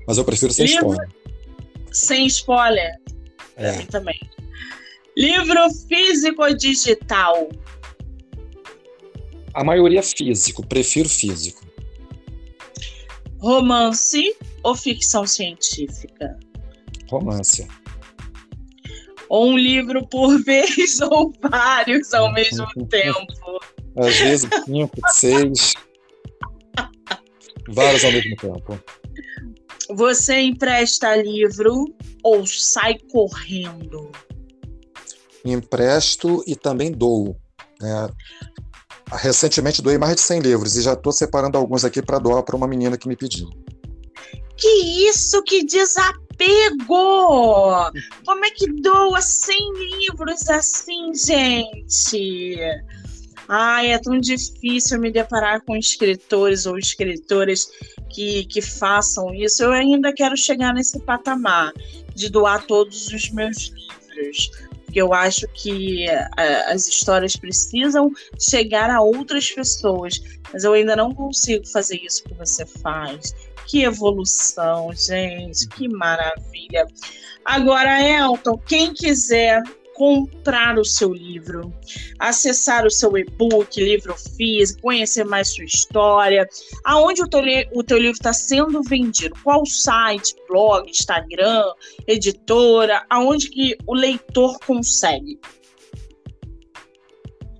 Mas 0.05 0.17
eu 0.17 0.25
prefiro 0.25 0.51
sem 0.51 0.65
Livro... 0.65 0.91
spoiler. 0.91 1.09
Sem 1.91 2.27
spoiler? 2.27 2.91
É. 3.55 3.71
também. 3.85 4.19
Livro 5.15 5.69
físico 5.87 6.43
ou 6.43 6.55
digital? 6.55 7.49
A 9.53 9.63
maioria 9.63 10.03
físico, 10.03 10.65
prefiro 10.65 11.09
físico. 11.09 11.65
Romance 13.39 14.35
ou 14.63 14.75
ficção 14.75 15.25
científica? 15.25 16.37
Romance. 17.09 17.67
Ou 19.29 19.49
um 19.49 19.57
livro 19.57 20.07
por 20.07 20.41
vez 20.43 20.99
ou 21.01 21.33
vários 21.41 22.13
ao 22.13 22.31
mesmo 22.33 22.65
tempo. 22.89 23.59
Às 23.97 24.17
vezes 24.17 24.49
cinco, 24.65 24.95
seis. 25.11 25.73
vários 27.69 28.03
ao 28.05 28.11
mesmo 28.11 28.35
tempo. 28.35 28.79
Você 29.89 30.41
empresta 30.41 31.15
livro 31.15 31.85
ou 32.23 32.45
sai 32.45 32.97
correndo? 33.11 34.11
Empresto 35.45 36.43
e 36.45 36.55
também 36.55 36.91
dou. 36.91 37.37
É, 37.81 38.11
recentemente 39.15 39.81
doei 39.81 39.97
mais 39.97 40.15
de 40.15 40.21
100 40.21 40.39
livros 40.41 40.75
e 40.75 40.81
já 40.81 40.93
estou 40.93 41.11
separando 41.11 41.57
alguns 41.57 41.85
aqui 41.85 42.01
para 42.01 42.19
doar 42.19 42.43
para 42.43 42.55
uma 42.55 42.67
menina 42.67 42.97
que 42.97 43.07
me 43.07 43.15
pediu. 43.15 43.49
Que 44.57 45.07
isso, 45.07 45.41
que 45.43 45.63
desapego! 45.63 46.25
Como 48.25 48.45
é 48.45 48.51
que 48.51 48.71
doa 48.81 49.21
100 49.21 49.73
livros 49.99 50.49
assim, 50.49 51.13
gente? 51.13 52.57
Ai, 53.47 53.93
é 53.93 53.99
tão 53.99 54.19
difícil 54.19 54.99
me 54.99 55.09
deparar 55.09 55.61
com 55.61 55.77
escritores 55.77 56.65
ou 56.65 56.77
escritoras 56.77 57.71
que, 58.09 58.45
que 58.45 58.61
façam 58.61 59.33
isso. 59.33 59.63
Eu 59.63 59.71
ainda 59.71 60.11
quero 60.13 60.35
chegar 60.35 60.73
nesse 60.73 60.99
patamar 60.99 61.71
de 62.13 62.29
doar 62.29 62.65
todos 62.65 63.07
os 63.07 63.29
meus 63.31 63.69
livros. 63.69 64.51
Porque 64.83 65.01
eu 65.01 65.13
acho 65.13 65.47
que 65.53 66.07
uh, 66.07 66.71
as 66.71 66.87
histórias 66.87 67.35
precisam 67.35 68.11
chegar 68.39 68.89
a 68.89 69.01
outras 69.01 69.49
pessoas. 69.49 70.21
Mas 70.51 70.63
eu 70.65 70.73
ainda 70.73 70.95
não 70.95 71.13
consigo 71.13 71.65
fazer 71.67 72.01
isso 72.03 72.23
que 72.23 72.33
você 72.33 72.65
faz. 72.65 73.33
Que 73.67 73.83
evolução, 73.83 74.91
gente, 74.93 75.67
que 75.67 75.87
maravilha. 75.89 76.87
Agora, 77.43 78.01
Elton, 78.01 78.57
quem 78.65 78.93
quiser 78.93 79.61
comprar 79.97 80.77
o 80.77 80.85
seu 80.85 81.11
livro, 81.11 81.73
acessar 82.19 82.85
o 82.85 82.91
seu 82.91 83.17
e-book, 83.17 83.83
livro 83.83 84.15
físico, 84.15 84.83
conhecer 84.83 85.23
mais 85.25 85.49
sua 85.49 85.65
história, 85.65 86.47
aonde 86.85 87.23
o 87.23 87.27
teu, 87.27 87.41
o 87.73 87.83
teu 87.83 87.97
livro 87.97 88.13
está 88.13 88.31
sendo 88.31 88.83
vendido, 88.83 89.35
qual 89.43 89.65
site, 89.65 90.35
blog, 90.47 90.87
Instagram, 90.87 91.63
editora, 92.05 93.03
aonde 93.09 93.49
que 93.49 93.75
o 93.87 93.95
leitor 93.95 94.59
consegue? 94.59 95.39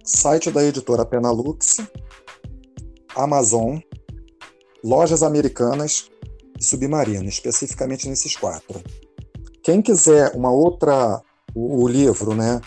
Site 0.04 0.52
da 0.52 0.64
editora 0.64 1.04
Penalux, 1.04 1.78
Amazon, 3.16 3.80
lojas 4.88 5.22
americanas 5.22 6.10
e 6.58 6.64
submarino, 6.64 7.28
especificamente 7.28 8.08
nesses 8.08 8.36
quatro. 8.36 8.82
Quem 9.62 9.82
quiser 9.82 10.32
uma 10.34 10.50
outra, 10.50 11.22
o, 11.54 11.84
o 11.84 11.88
livro, 11.88 12.34
né, 12.34 12.62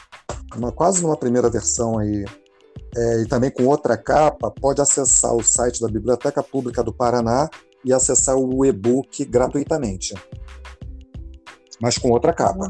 uma, 0.55 0.71
quase 0.71 1.03
numa 1.03 1.17
primeira 1.17 1.49
versão 1.49 1.99
aí, 1.99 2.25
é, 2.95 3.23
e 3.23 3.27
também 3.27 3.51
com 3.51 3.65
outra 3.65 3.97
capa, 3.97 4.51
pode 4.51 4.83
acessar 4.83 5.35
o 5.35 5.43
site 5.43 5.81
da 5.81 5.89
Biblioteca 5.89 6.43
Pública 6.43 6.83
do 6.83 6.93
Paraná 6.93 7.49
e 7.83 7.93
acessar 7.93 8.37
o 8.37 8.65
e-book 8.67 9.25
gratuitamente, 9.25 10.15
mas 11.81 11.97
com 11.97 12.11
outra 12.11 12.35
capa. 12.35 12.69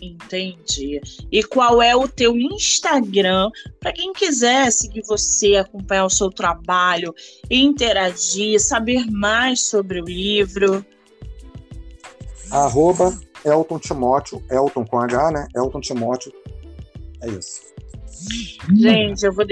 Entendi. 0.00 1.00
E 1.30 1.42
qual 1.42 1.82
é 1.82 1.94
o 1.94 2.08
teu 2.08 2.36
Instagram 2.36 3.50
para 3.78 3.92
quem 3.92 4.12
quiser 4.12 4.72
seguir 4.72 5.02
você, 5.06 5.56
acompanhar 5.56 6.06
o 6.06 6.10
seu 6.10 6.30
trabalho, 6.30 7.14
interagir, 7.50 8.60
saber 8.60 9.06
mais 9.10 9.66
sobre 9.66 10.00
o 10.00 10.04
livro? 10.04 10.84
Arroba 12.50 13.16
Elton 13.44 13.78
Timóteo, 13.78 14.42
Elton 14.50 14.84
com 14.84 14.98
H, 14.98 15.30
né? 15.30 15.48
Elton 15.54 15.80
Timóteo. 15.80 16.32
É 17.22 17.28
isso. 17.28 17.69
Gente, 18.76 19.24
eu 19.24 19.32
vou, 19.32 19.44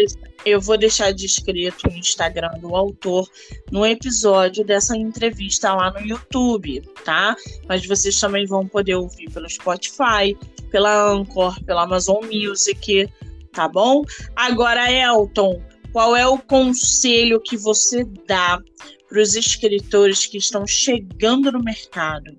eu 0.45 0.61
vou 0.61 0.77
deixar 0.77 1.13
descrito 1.13 1.89
o 1.89 1.93
Instagram 1.93 2.51
do 2.61 2.75
autor 2.75 3.29
no 3.71 3.87
episódio 3.87 4.65
dessa 4.65 4.97
entrevista 4.97 5.75
lá 5.75 5.91
no 5.91 6.01
YouTube, 6.01 6.83
tá? 7.05 7.35
Mas 7.67 7.87
vocês 7.87 8.19
também 8.21 8.47
vão 8.47 8.67
poder 8.67 8.95
ouvir 8.95 9.31
pelo 9.31 9.49
Spotify, 9.49 10.37
pela 10.71 11.11
Anchor, 11.11 11.63
pela 11.65 11.85
Amazon 11.85 12.25
Music, 12.25 13.09
tá 13.53 13.69
bom? 13.69 14.05
Agora, 14.37 14.91
Elton, 14.91 15.63
qual 15.93 16.15
é 16.15 16.27
o 16.27 16.39
conselho 16.39 17.41
que 17.41 17.57
você 17.57 18.05
dá 18.27 18.61
para 19.09 19.21
os 19.21 19.35
escritores 19.35 20.27
que 20.27 20.37
estão 20.37 20.67
chegando 20.67 21.51
no 21.51 21.63
mercado? 21.63 22.37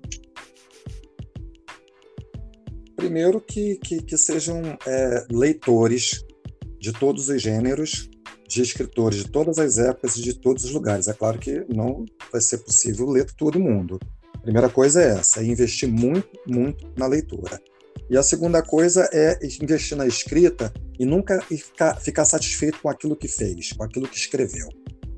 Primeiro, 3.00 3.40
que, 3.40 3.76
que, 3.76 4.02
que 4.02 4.18
sejam 4.18 4.60
é, 4.86 5.24
leitores 5.30 6.22
de 6.78 6.92
todos 6.92 7.30
os 7.30 7.40
gêneros, 7.40 8.10
de 8.46 8.60
escritores 8.60 9.24
de 9.24 9.30
todas 9.30 9.58
as 9.58 9.78
épocas 9.78 10.16
e 10.16 10.22
de 10.22 10.34
todos 10.34 10.64
os 10.64 10.72
lugares. 10.72 11.08
É 11.08 11.14
claro 11.14 11.38
que 11.38 11.64
não 11.74 12.04
vai 12.30 12.42
ser 12.42 12.58
possível 12.58 13.08
ler 13.08 13.24
todo 13.32 13.58
mundo. 13.58 13.98
A 14.34 14.38
primeira 14.40 14.68
coisa 14.68 15.02
é 15.02 15.12
essa, 15.12 15.40
é 15.40 15.46
investir 15.46 15.88
muito, 15.88 16.28
muito 16.46 16.92
na 16.94 17.06
leitura. 17.06 17.58
E 18.10 18.18
a 18.18 18.22
segunda 18.22 18.60
coisa 18.60 19.08
é 19.14 19.38
investir 19.62 19.96
na 19.96 20.06
escrita 20.06 20.70
e 20.98 21.06
nunca 21.06 21.40
ficar, 21.40 21.98
ficar 21.98 22.26
satisfeito 22.26 22.80
com 22.82 22.90
aquilo 22.90 23.16
que 23.16 23.28
fez, 23.28 23.72
com 23.72 23.82
aquilo 23.82 24.06
que 24.06 24.18
escreveu. 24.18 24.68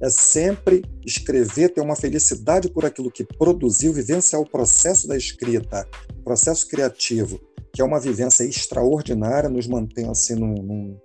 É 0.02 0.10
sempre 0.10 0.82
escrever, 1.06 1.68
ter 1.68 1.80
uma 1.80 1.94
felicidade 1.94 2.68
por 2.68 2.84
aquilo 2.84 3.10
que 3.10 3.24
produziu, 3.24 3.92
vivenciar 3.92 4.42
o 4.42 4.50
processo 4.50 5.06
da 5.06 5.16
escrita, 5.16 5.88
processo 6.24 6.66
criativo, 6.68 7.40
que 7.72 7.80
é 7.80 7.84
uma 7.84 8.00
vivência 8.00 8.42
extraordinária, 8.42 9.48
nos 9.48 9.68
mantém 9.68 10.08
assim 10.08 10.34
num, 10.34 10.54
num, 10.54 11.00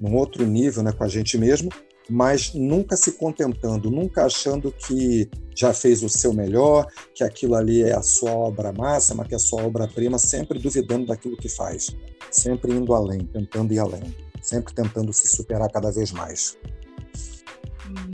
num 0.00 0.16
outro 0.16 0.46
nível 0.46 0.82
né, 0.82 0.90
com 0.90 1.04
a 1.04 1.08
gente 1.08 1.36
mesmo, 1.36 1.68
mas 2.08 2.54
nunca 2.54 2.96
se 2.96 3.12
contentando, 3.12 3.90
nunca 3.90 4.24
achando 4.24 4.72
que 4.72 5.30
já 5.54 5.74
fez 5.74 6.02
o 6.02 6.08
seu 6.08 6.32
melhor, 6.32 6.86
que 7.14 7.22
aquilo 7.22 7.54
ali 7.54 7.82
é 7.82 7.92
a 7.92 8.02
sua 8.02 8.32
obra 8.32 8.72
máxima, 8.72 9.24
que 9.24 9.34
é 9.34 9.36
a 9.36 9.40
sua 9.40 9.62
obra-prima, 9.62 10.18
sempre 10.18 10.58
duvidando 10.58 11.06
daquilo 11.06 11.36
que 11.36 11.48
faz, 11.48 11.94
sempre 12.30 12.72
indo 12.72 12.94
além, 12.94 13.20
tentando 13.26 13.72
ir 13.72 13.78
além, 13.78 14.14
sempre 14.40 14.74
tentando 14.74 15.12
se 15.12 15.28
superar 15.28 15.70
cada 15.70 15.92
vez 15.92 16.10
mais. 16.10 16.56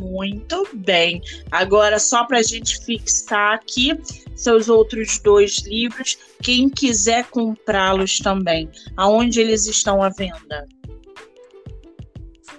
Muito 0.00 0.68
bem. 0.74 1.22
Agora, 1.50 1.98
só 1.98 2.24
para 2.24 2.38
a 2.38 2.42
gente 2.42 2.84
fixar 2.84 3.54
aqui 3.54 3.98
seus 4.34 4.68
outros 4.68 5.18
dois 5.18 5.58
livros, 5.66 6.18
quem 6.42 6.68
quiser 6.68 7.26
comprá-los 7.30 8.18
também, 8.18 8.70
aonde 8.96 9.40
eles 9.40 9.66
estão 9.66 10.02
à 10.02 10.10
venda? 10.10 10.66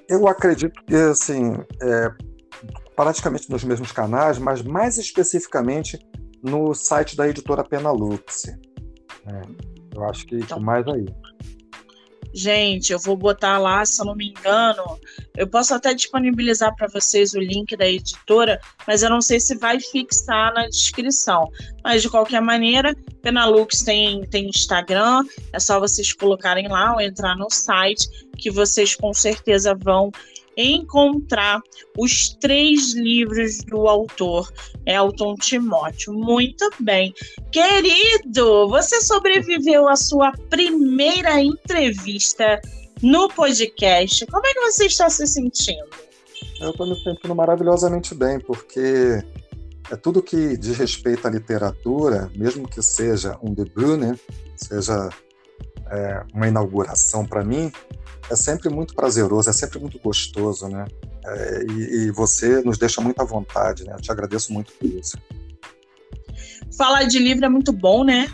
Eu 0.09 0.27
acredito 0.27 0.81
que, 0.85 0.95
assim, 0.95 1.57
é, 1.81 2.09
praticamente 2.95 3.49
nos 3.49 3.63
mesmos 3.63 3.91
canais, 3.91 4.39
mas 4.39 4.61
mais 4.61 4.97
especificamente 4.97 5.99
no 6.41 6.73
site 6.73 7.15
da 7.15 7.27
editora 7.27 7.63
Penalux. 7.63 8.45
É, 8.47 9.41
eu 9.95 10.03
acho 10.05 10.25
que, 10.25 10.35
então, 10.35 10.57
que 10.57 10.63
mais 10.63 10.87
aí. 10.87 11.05
Gente, 12.33 12.91
eu 12.91 12.99
vou 12.99 13.15
botar 13.15 13.57
lá, 13.57 13.85
se 13.85 14.01
eu 14.01 14.05
não 14.05 14.15
me 14.15 14.29
engano, 14.29 14.99
eu 15.35 15.47
posso 15.47 15.73
até 15.73 15.93
disponibilizar 15.93 16.75
para 16.75 16.87
vocês 16.87 17.33
o 17.33 17.39
link 17.39 17.75
da 17.75 17.87
editora, 17.87 18.59
mas 18.85 19.01
eu 19.01 19.09
não 19.09 19.21
sei 19.21 19.39
se 19.39 19.55
vai 19.55 19.79
fixar 19.79 20.53
na 20.53 20.67
descrição. 20.67 21.49
Mas 21.83 22.01
de 22.01 22.09
qualquer 22.09 22.41
maneira, 22.41 22.95
Penalux 23.21 23.81
tem, 23.81 24.21
tem 24.27 24.49
Instagram, 24.49 25.23
é 25.51 25.59
só 25.59 25.79
vocês 25.79 26.13
colocarem 26.13 26.67
lá 26.67 26.93
ou 26.93 27.01
entrar 27.01 27.35
no 27.35 27.49
site 27.49 28.07
que 28.37 28.51
vocês 28.51 28.95
com 28.95 29.13
certeza 29.13 29.73
vão 29.75 30.11
encontrar 30.57 31.61
os 31.97 32.29
três 32.41 32.95
livros 32.95 33.59
do 33.59 33.87
autor 33.87 34.51
Elton 34.85 35.35
Timóteo. 35.35 36.13
Muito 36.13 36.69
bem. 36.79 37.13
Querido, 37.51 38.67
você 38.67 38.99
sobreviveu 39.01 39.87
à 39.87 39.95
sua 39.95 40.31
primeira 40.49 41.39
entrevista 41.39 42.59
no 43.01 43.29
podcast. 43.29 44.25
Como 44.25 44.45
é 44.45 44.53
que 44.53 44.61
você 44.61 44.85
está 44.87 45.09
se 45.09 45.27
sentindo? 45.27 45.87
Eu 46.59 46.71
estou 46.71 46.87
me 46.87 46.95
sentindo 47.03 47.35
maravilhosamente 47.35 48.15
bem, 48.15 48.39
porque 48.39 49.23
é 49.91 49.95
tudo 49.95 50.23
que 50.23 50.57
diz 50.57 50.77
respeito 50.77 51.27
à 51.27 51.29
literatura, 51.29 52.31
mesmo 52.35 52.67
que 52.67 52.81
seja 52.81 53.37
um 53.41 53.53
debut, 53.53 53.97
né? 53.97 54.17
seja 54.55 55.09
é, 55.91 56.23
uma 56.33 56.47
inauguração 56.47 57.25
para 57.25 57.43
mim, 57.43 57.71
é 58.29 58.35
sempre 58.35 58.69
muito 58.69 58.93
prazeroso, 58.93 59.49
é 59.49 59.53
sempre 59.53 59.79
muito 59.79 59.99
gostoso, 59.99 60.67
né? 60.67 60.85
É, 61.25 61.63
e, 61.69 62.07
e, 62.07 62.11
você 62.11 62.61
nos 62.61 62.77
deixa 62.77 63.01
muito 63.01 63.21
à 63.21 63.25
vontade, 63.25 63.83
né? 63.83 63.93
Eu 63.93 64.01
te 64.01 64.11
agradeço 64.11 64.53
muito 64.53 64.71
por 64.73 64.85
isso. 64.85 65.17
Falar 66.77 67.03
de 67.03 67.19
livro 67.19 67.45
é 67.45 67.49
muito 67.49 67.71
bom, 67.71 68.03
né? 68.03 68.27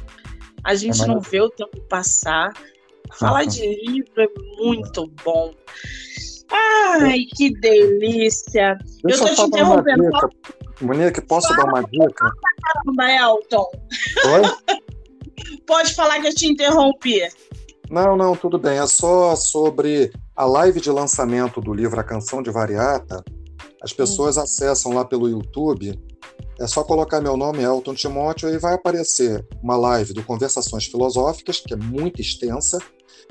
A 0.64 0.76
gente 0.76 1.02
é 1.04 1.08
não 1.08 1.20
vê 1.20 1.42
o 1.42 1.50
tempo 1.50 1.80
passar. 1.90 2.54
Falar 3.20 3.46
de 3.46 3.62
livro 3.62 4.22
é 4.22 4.28
muito 4.58 5.12
bom. 5.24 5.54
Ai, 6.52 7.26
que 7.36 7.52
delícia! 7.60 8.78
Deixa 9.04 9.24
eu 9.24 9.36
tô 9.36 9.36
te 9.36 9.42
interrompendo. 9.48 10.10
Monique, 10.82 11.22
posso 11.22 11.48
Fala, 11.48 11.64
dar 11.64 11.70
uma 11.70 11.84
dica? 11.84 12.32
Caramba, 12.64 13.12
Elton. 13.12 13.72
Oi? 14.26 14.78
Pode 15.66 15.94
falar 15.94 16.20
que 16.20 16.28
eu 16.28 16.36
te 16.36 16.48
interrompi. 16.48 17.22
Não, 17.90 18.16
não, 18.16 18.36
tudo 18.36 18.58
bem. 18.58 18.80
É 18.80 18.88
só 18.88 19.36
sobre 19.36 20.12
a 20.36 20.46
live 20.46 20.82
de 20.82 20.90
lançamento 20.90 21.62
do 21.62 21.74
livro 21.74 22.00
A 22.00 22.04
Canção 22.04 22.42
de 22.42 22.50
Variata. 22.50 23.24
As 23.82 23.94
pessoas 23.94 24.38
acessam 24.38 24.94
lá 24.94 25.06
pelo 25.06 25.30
YouTube. 25.30 26.00
É 26.60 26.68
só 26.68 26.84
colocar 26.84 27.20
meu 27.20 27.36
nome, 27.36 27.64
Elton 27.64 27.94
Timóteo, 27.94 28.50
e 28.50 28.58
vai 28.58 28.76
aparecer 28.76 29.46
uma 29.62 29.76
live 29.76 30.14
do 30.14 30.24
Conversações 30.24 30.86
Filosóficas, 30.86 31.60
que 31.60 31.74
é 31.74 31.78
muito 31.78 32.22
extensa. 32.22 32.80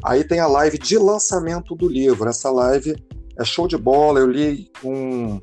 Aí 0.05 0.25
tem 0.25 0.41
a 0.41 0.47
live 0.47 0.79
de 0.79 0.99
lançamento 0.99 1.75
do 1.75 1.89
livro. 1.89 2.29
Essa 2.29 2.51
live 2.51 2.95
é 3.39 3.45
show 3.45 3.67
de 3.67 3.77
bola. 3.77 4.21
Eu 4.21 4.31
li 4.31 4.71
um, 4.85 5.41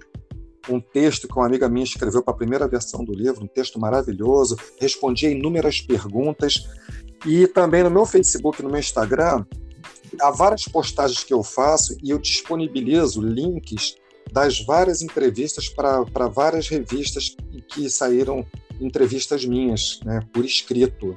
um 0.70 0.80
texto 0.80 1.28
que 1.28 1.34
uma 1.36 1.46
amiga 1.46 1.68
minha 1.68 1.84
escreveu 1.84 2.24
para 2.24 2.34
a 2.34 2.38
primeira 2.38 2.68
versão 2.68 3.04
do 3.04 3.14
livro, 3.14 3.44
um 3.44 3.48
texto 3.48 3.80
maravilhoso. 3.80 4.56
Respondi 4.80 5.28
a 5.28 5.32
inúmeras 5.32 5.82
perguntas. 5.82 6.68
E 7.26 7.48
também 7.48 7.84
no 7.84 7.90
meu 7.90 8.06
Facebook, 8.06 8.62
no 8.62 8.70
meu 8.70 8.80
Instagram, 8.80 9.46
há 10.22 10.32
várias 10.32 10.64
postagens 10.64 11.24
que 11.24 11.34
eu 11.34 11.44
faço 11.44 11.98
e 12.02 12.10
eu 12.10 12.20
disponibilizo 12.20 13.22
links 13.22 13.96
das 14.32 14.64
várias 14.64 15.02
entrevistas 15.02 15.68
para 15.70 16.28
várias 16.28 16.68
revistas 16.68 17.36
que 17.68 17.90
saíram 17.90 18.46
entrevistas 18.80 19.44
minhas, 19.46 20.00
né, 20.06 20.22
por 20.32 20.46
escrito. 20.46 21.16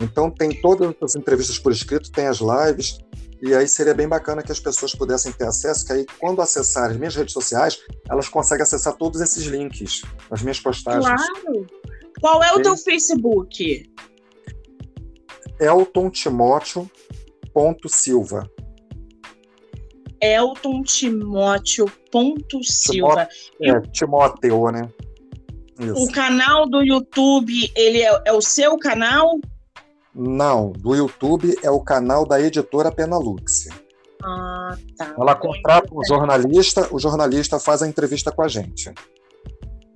Então 0.00 0.30
tem 0.30 0.60
todas 0.60 0.94
as 1.02 1.14
entrevistas 1.14 1.58
por 1.58 1.72
escrito, 1.72 2.10
tem 2.10 2.26
as 2.26 2.38
lives, 2.38 2.98
e 3.44 3.54
aí 3.54 3.68
seria 3.68 3.92
bem 3.92 4.08
bacana 4.08 4.42
que 4.42 4.50
as 4.50 4.58
pessoas 4.58 4.94
pudessem 4.94 5.30
ter 5.30 5.46
acesso, 5.46 5.84
que 5.84 5.92
aí 5.92 6.06
quando 6.18 6.40
acessarem 6.40 6.92
as 6.92 6.96
minhas 6.96 7.14
redes 7.14 7.34
sociais, 7.34 7.78
elas 8.08 8.26
conseguem 8.26 8.62
acessar 8.62 8.96
todos 8.96 9.20
esses 9.20 9.44
links, 9.44 10.02
as 10.30 10.40
minhas 10.40 10.58
postagens. 10.58 11.04
Claro! 11.04 11.66
Qual 12.20 12.42
é 12.42 12.52
o 12.54 12.62
teu 12.62 12.74
Facebook? 12.74 13.92
Elton 15.60 16.08
Timóteo 16.08 16.90
ponto 17.52 17.86
Silva. 17.86 18.50
Elton 20.22 20.82
Timóteo 20.82 21.84
ponto 22.10 22.64
Silva. 22.64 23.28
É, 23.60 23.78
Timóteo, 23.92 24.70
né? 24.70 24.88
Isso. 25.78 26.02
O 26.02 26.12
canal 26.12 26.66
do 26.66 26.82
YouTube, 26.82 27.70
ele 27.76 28.00
é, 28.00 28.22
é, 28.26 28.32
o 28.32 28.40
seu 28.40 28.78
canal? 28.78 29.38
Não, 30.14 30.70
do 30.70 30.94
YouTube 30.94 31.56
é 31.62 31.70
o 31.70 31.80
canal 31.80 32.26
da 32.26 32.40
editora 32.40 32.92
Penalux. 32.92 33.68
Ah, 34.22 34.76
tá. 34.96 35.14
Ela 35.18 35.34
contrata 35.34 35.92
um 35.92 36.04
jornalista, 36.04 36.88
o 36.94 36.98
jornalista 36.98 37.58
faz 37.58 37.82
a 37.82 37.88
entrevista 37.88 38.30
com 38.30 38.42
a 38.42 38.48
gente. 38.48 38.92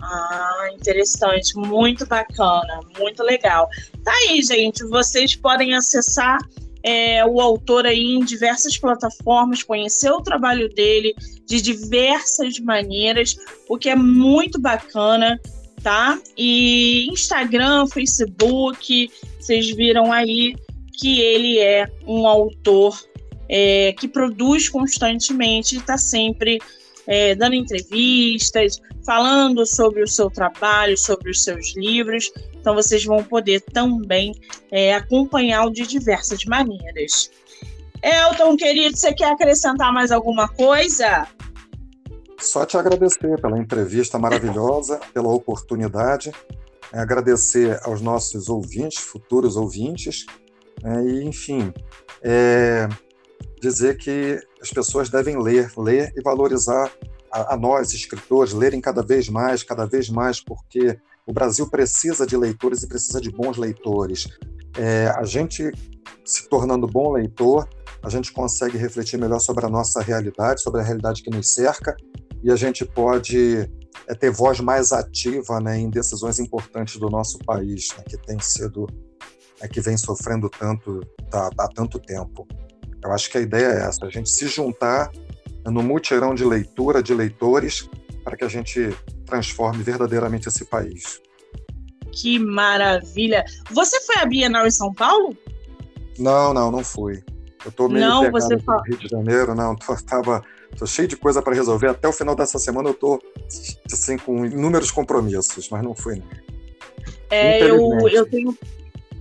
Ah, 0.00 0.68
interessante, 0.72 1.56
muito 1.56 2.06
bacana, 2.06 2.80
muito 2.98 3.22
legal. 3.22 3.68
Tá 4.04 4.12
aí, 4.12 4.42
gente, 4.42 4.84
vocês 4.84 5.34
podem 5.36 5.74
acessar 5.74 6.38
é, 6.82 7.24
o 7.24 7.40
autor 7.40 7.86
aí 7.86 8.14
em 8.14 8.24
diversas 8.24 8.78
plataformas, 8.78 9.62
conhecer 9.62 10.10
o 10.10 10.20
trabalho 10.20 10.68
dele 10.72 11.14
de 11.46 11.60
diversas 11.60 12.58
maneiras, 12.60 13.36
o 13.68 13.76
que 13.76 13.88
é 13.88 13.96
muito 13.96 14.60
bacana, 14.60 15.40
tá? 15.82 16.18
E 16.36 17.08
Instagram, 17.10 17.86
Facebook, 17.86 19.10
vocês 19.38 19.70
viram 19.70 20.12
aí 20.12 20.54
que 20.92 21.20
ele 21.20 21.58
é 21.58 21.88
um 22.06 22.26
autor 22.26 22.98
é, 23.48 23.94
que 23.98 24.06
produz 24.06 24.68
constantemente 24.68 25.76
está 25.76 25.96
sempre 25.96 26.58
é, 27.06 27.34
dando 27.34 27.54
entrevistas, 27.54 28.80
falando 29.04 29.64
sobre 29.64 30.02
o 30.02 30.06
seu 30.06 30.28
trabalho, 30.28 30.96
sobre 30.98 31.30
os 31.30 31.42
seus 31.42 31.74
livros. 31.74 32.30
Então 32.54 32.74
vocês 32.74 33.04
vão 33.04 33.24
poder 33.24 33.62
também 33.62 34.34
é, 34.70 34.94
acompanhá-lo 34.94 35.72
de 35.72 35.86
diversas 35.86 36.44
maneiras. 36.44 37.30
Elton, 38.02 38.56
querido, 38.56 38.96
você 38.96 39.12
quer 39.12 39.32
acrescentar 39.32 39.92
mais 39.92 40.12
alguma 40.12 40.48
coisa? 40.48 41.26
Só 42.38 42.64
te 42.64 42.76
agradecer 42.76 43.40
pela 43.40 43.58
entrevista 43.58 44.18
maravilhosa, 44.18 45.00
pela 45.12 45.28
oportunidade, 45.28 46.32
é, 46.92 46.98
agradecer 47.00 47.78
aos 47.82 48.00
nossos 48.00 48.48
ouvintes, 48.48 48.98
futuros 48.98 49.56
ouvintes, 49.56 50.24
é, 50.84 51.02
e, 51.02 51.24
enfim, 51.24 51.72
é, 52.22 52.88
dizer 53.60 53.96
que 53.96 54.38
as 54.62 54.70
pessoas 54.70 55.08
devem 55.10 55.40
ler, 55.40 55.72
ler 55.76 56.12
e 56.16 56.22
valorizar 56.22 56.90
a, 57.32 57.54
a, 57.54 57.56
nós, 57.56 57.92
escritores, 57.92 58.52
lerem 58.52 58.80
cada 58.80 59.02
vez 59.02 59.28
mais, 59.28 59.62
cada 59.64 59.84
vez 59.84 60.08
mais, 60.08 60.40
porque 60.40 60.98
o 61.26 61.32
Brasil 61.32 61.68
precisa 61.68 62.24
de 62.26 62.36
leitores 62.36 62.82
e 62.84 62.88
precisa 62.88 63.20
de 63.20 63.30
bons 63.30 63.56
leitores. 63.56 64.28
É, 64.78 65.08
a 65.08 65.24
gente, 65.24 65.70
se 66.24 66.48
tornando 66.48 66.86
bom 66.86 67.12
leitor, 67.12 67.68
a 68.02 68.08
gente 68.08 68.32
consegue 68.32 68.78
refletir 68.78 69.18
melhor 69.18 69.40
sobre 69.40 69.66
a 69.66 69.68
nossa 69.68 70.00
realidade, 70.00 70.62
sobre 70.62 70.80
a 70.80 70.84
realidade 70.84 71.22
que 71.22 71.30
nos 71.30 71.52
cerca, 71.52 71.96
e 72.42 72.50
a 72.50 72.56
gente 72.56 72.84
pode 72.84 73.68
é, 74.06 74.14
ter 74.14 74.30
voz 74.30 74.60
mais 74.60 74.92
ativa 74.92 75.60
né, 75.60 75.78
em 75.78 75.90
decisões 75.90 76.38
importantes 76.38 76.98
do 76.98 77.08
nosso 77.08 77.38
país, 77.40 77.88
né, 77.96 78.04
que 78.08 78.16
tem 78.16 78.38
sido, 78.40 78.86
é, 79.60 79.68
que 79.68 79.80
vem 79.80 79.96
sofrendo 79.96 80.48
tanto 80.48 81.00
tá, 81.30 81.50
há 81.58 81.68
tanto 81.68 81.98
tempo. 81.98 82.46
Eu 83.02 83.12
acho 83.12 83.30
que 83.30 83.38
a 83.38 83.40
ideia 83.40 83.66
é 83.66 83.86
essa, 83.86 84.06
a 84.06 84.10
gente 84.10 84.28
se 84.28 84.46
juntar 84.48 85.10
no 85.64 85.82
mutirão 85.82 86.34
de 86.34 86.44
leitura 86.44 87.02
de 87.02 87.14
leitores 87.14 87.88
para 88.24 88.36
que 88.36 88.44
a 88.44 88.48
gente 88.48 88.90
transforme 89.24 89.82
verdadeiramente 89.82 90.48
esse 90.48 90.64
país. 90.64 91.20
Que 92.12 92.38
maravilha! 92.38 93.44
Você 93.70 94.00
foi 94.00 94.16
à 94.16 94.26
Bienal 94.26 94.66
em 94.66 94.70
São 94.70 94.92
Paulo? 94.92 95.36
Não, 96.18 96.52
não, 96.52 96.70
não 96.70 96.82
fui. 96.82 97.22
Eu 97.64 97.72
tô 97.72 97.88
meio 97.88 98.06
não, 98.06 98.30
você 98.30 98.56
no 98.56 98.82
Rio 98.82 98.96
de 98.96 99.08
Janeiro, 99.08 99.54
não, 99.54 99.76
tô, 99.76 99.94
tava, 99.96 100.42
tô 100.76 100.86
cheio 100.86 101.08
de 101.08 101.16
coisa 101.16 101.40
para 101.42 101.54
resolver. 101.54 101.88
Até 101.88 102.08
o 102.08 102.12
final 102.12 102.34
dessa 102.34 102.58
semana 102.58 102.90
eu 102.90 102.94
tô 102.94 103.20
assim 103.92 104.16
com 104.18 104.44
inúmeros 104.44 104.90
compromissos, 104.90 105.68
mas 105.70 105.82
não 105.82 105.94
fui 105.94 106.16
não. 106.16 106.26
É, 107.30 107.62
eu, 107.62 108.08
eu 108.08 108.28
tenho 108.28 108.56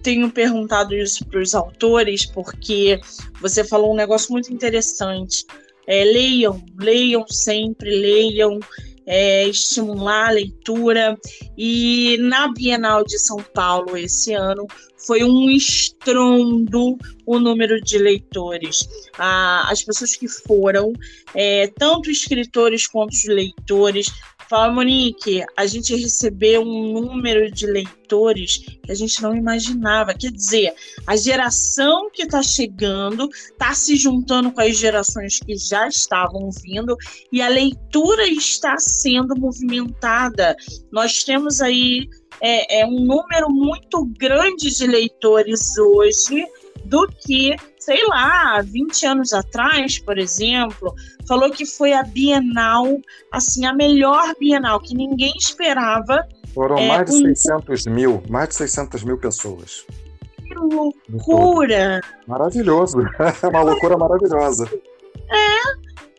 tenho 0.01 0.31
perguntado 0.31 0.95
isso 0.95 1.25
para 1.25 1.41
os 1.41 1.53
autores 1.53 2.25
porque 2.25 2.99
você 3.41 3.63
falou 3.63 3.91
um 3.91 3.95
negócio 3.95 4.31
muito 4.31 4.53
interessante. 4.53 5.45
É, 5.85 6.03
leiam, 6.03 6.63
leiam 6.79 7.25
sempre, 7.27 7.89
leiam, 7.89 8.59
é, 9.07 9.47
estimular 9.47 10.27
a 10.27 10.31
leitura. 10.31 11.17
E 11.57 12.17
na 12.19 12.49
Bienal 12.49 13.03
de 13.03 13.17
São 13.17 13.37
Paulo 13.37 13.97
esse 13.97 14.33
ano 14.33 14.67
foi 14.97 15.23
um 15.23 15.49
estrondo 15.49 16.97
o 17.25 17.39
número 17.39 17.79
de 17.81 17.97
leitores. 17.97 18.87
Ah, 19.17 19.67
as 19.69 19.81
pessoas 19.81 20.15
que 20.15 20.27
foram, 20.27 20.91
é, 21.33 21.67
tanto 21.67 22.11
escritores 22.11 22.85
quanto 22.87 23.13
leitores, 23.27 24.07
Fala, 24.49 24.71
Monique, 24.71 25.43
a 25.57 25.65
gente 25.65 25.93
recebeu 25.93 26.61
um 26.61 26.93
número 26.93 27.51
de 27.51 27.67
leitores 27.67 28.57
que 28.57 28.89
a 28.89 28.95
gente 28.95 29.21
não 29.21 29.35
imaginava. 29.35 30.13
Quer 30.13 30.31
dizer, 30.31 30.73
a 31.05 31.17
geração 31.17 32.09
que 32.09 32.23
está 32.23 32.41
chegando 32.41 33.27
está 33.29 33.73
se 33.73 33.97
juntando 33.97 34.49
com 34.53 34.61
as 34.61 34.77
gerações 34.77 35.39
que 35.39 35.57
já 35.57 35.89
estavam 35.89 36.49
vindo 36.63 36.95
e 37.29 37.41
a 37.41 37.49
leitura 37.49 38.25
está 38.25 38.77
sendo 38.77 39.37
movimentada. 39.37 40.55
Nós 40.93 41.25
temos 41.25 41.59
aí 41.59 42.07
é, 42.39 42.81
é 42.81 42.85
um 42.85 43.01
número 43.01 43.49
muito 43.49 44.05
grande 44.17 44.73
de 44.73 44.87
leitores 44.87 45.77
hoje 45.77 46.45
do 46.85 47.05
que, 47.07 47.53
sei 47.87 48.05
lá, 48.05 48.61
20 48.61 49.05
anos 49.05 49.31
atrás, 49.31 49.97
por 49.97 50.17
exemplo, 50.17 50.93
falou 51.25 51.49
que 51.49 51.65
foi 51.65 51.93
a 51.93 52.03
Bienal, 52.03 52.99
assim, 53.31 53.65
a 53.65 53.71
melhor 53.71 54.35
Bienal, 54.37 54.81
que 54.81 54.93
ninguém 54.93 55.31
esperava. 55.37 56.27
Foram 56.53 56.77
é, 56.77 56.87
mais 56.89 57.09
de 57.09 57.17
600 57.17 57.85
mil, 57.85 58.21
mais 58.27 58.49
de 58.49 58.55
600 58.55 59.05
mil 59.05 59.17
pessoas. 59.17 59.85
Que 60.45 60.53
loucura! 60.53 62.01
Maravilhoso, 62.27 62.97
é 63.41 63.47
uma 63.47 63.61
loucura 63.61 63.97
maravilhosa. 63.97 64.69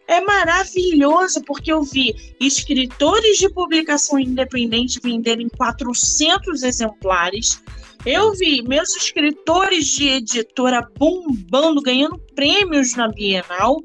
É, 0.08 0.16
é 0.16 0.20
maravilhoso, 0.22 1.42
porque 1.42 1.70
eu 1.70 1.82
vi 1.82 2.34
escritores 2.40 3.36
de 3.36 3.50
publicação 3.50 4.18
independente 4.18 5.00
venderem 5.04 5.50
400 5.50 6.62
exemplares, 6.62 7.62
eu 8.04 8.32
vi 8.32 8.62
meus 8.62 8.94
escritores 8.96 9.86
de 9.86 10.08
editora 10.08 10.88
bombando, 10.96 11.82
ganhando 11.82 12.18
prêmios 12.34 12.94
na 12.94 13.08
Bienal, 13.08 13.76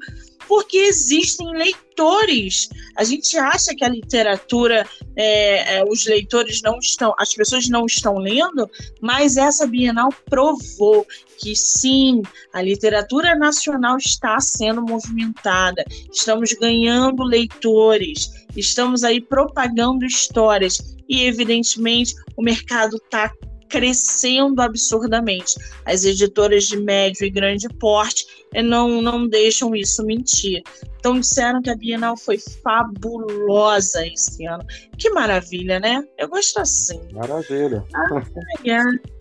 porque 0.46 0.76
existem 0.76 1.50
leitores. 1.52 2.68
A 2.96 3.04
gente 3.04 3.36
acha 3.36 3.74
que 3.74 3.84
a 3.84 3.88
literatura, 3.88 4.86
é, 5.16 5.78
é, 5.78 5.84
os 5.84 6.06
leitores 6.06 6.60
não 6.62 6.78
estão, 6.78 7.14
as 7.18 7.34
pessoas 7.34 7.68
não 7.68 7.86
estão 7.86 8.18
lendo, 8.18 8.68
mas 9.00 9.36
essa 9.36 9.66
Bienal 9.66 10.10
provou 10.26 11.06
que 11.38 11.56
sim, 11.56 12.22
a 12.52 12.62
literatura 12.62 13.34
nacional 13.34 13.96
está 13.96 14.38
sendo 14.40 14.82
movimentada, 14.82 15.84
estamos 16.12 16.52
ganhando 16.52 17.22
leitores, 17.24 18.30
estamos 18.56 19.02
aí 19.02 19.20
propagando 19.20 20.04
histórias 20.04 20.94
e, 21.08 21.22
evidentemente, 21.24 22.14
o 22.36 22.42
mercado 22.42 22.96
está 22.96 23.32
crescendo 23.74 24.62
absurdamente. 24.62 25.56
As 25.84 26.04
editoras 26.04 26.62
de 26.64 26.76
médio 26.76 27.26
e 27.26 27.30
grande 27.30 27.68
porte 27.68 28.24
eh, 28.54 28.62
não, 28.62 29.02
não 29.02 29.26
deixam 29.26 29.74
isso 29.74 30.06
mentir. 30.06 30.62
Então 31.00 31.18
disseram 31.18 31.60
que 31.60 31.70
a 31.70 31.76
Bienal 31.76 32.16
foi 32.16 32.38
fabulosa 32.38 34.06
esse 34.06 34.46
ano. 34.46 34.64
Que 34.96 35.10
maravilha, 35.10 35.80
né? 35.80 36.04
Eu 36.16 36.28
gosto 36.28 36.60
assim. 36.60 37.00
Maravilha. 37.12 37.84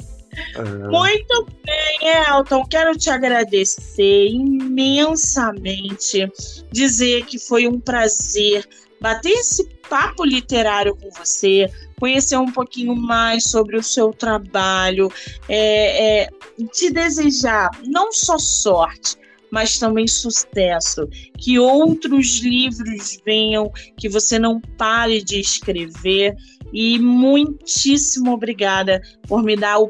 É. 0.55 0.63
Muito 0.89 1.45
bem, 1.63 2.09
Elton. 2.27 2.65
Quero 2.65 2.97
te 2.97 3.07
agradecer 3.07 4.29
imensamente, 4.29 6.27
dizer 6.71 7.23
que 7.25 7.37
foi 7.37 7.67
um 7.67 7.79
prazer 7.79 8.67
bater 8.99 9.29
esse 9.29 9.63
papo 9.89 10.23
literário 10.23 10.95
com 10.95 11.09
você, 11.11 11.69
conhecer 11.99 12.37
um 12.37 12.51
pouquinho 12.51 12.95
mais 12.95 13.45
sobre 13.45 13.77
o 13.77 13.83
seu 13.83 14.11
trabalho, 14.11 15.11
é, 15.47 16.23
é, 16.23 16.29
te 16.71 16.91
desejar 16.91 17.69
não 17.85 18.11
só 18.11 18.37
sorte, 18.37 19.17
mas 19.51 19.77
também 19.77 20.07
sucesso. 20.07 21.07
Que 21.37 21.59
outros 21.59 22.39
livros 22.39 23.19
venham, 23.25 23.71
que 23.97 24.09
você 24.09 24.39
não 24.39 24.59
pare 24.77 25.23
de 25.23 25.39
escrever. 25.39 26.35
E 26.73 26.97
muitíssimo 26.97 28.33
obrigada 28.33 28.99
por 29.27 29.43
me 29.43 29.55
dar 29.55 29.79
o, 29.79 29.89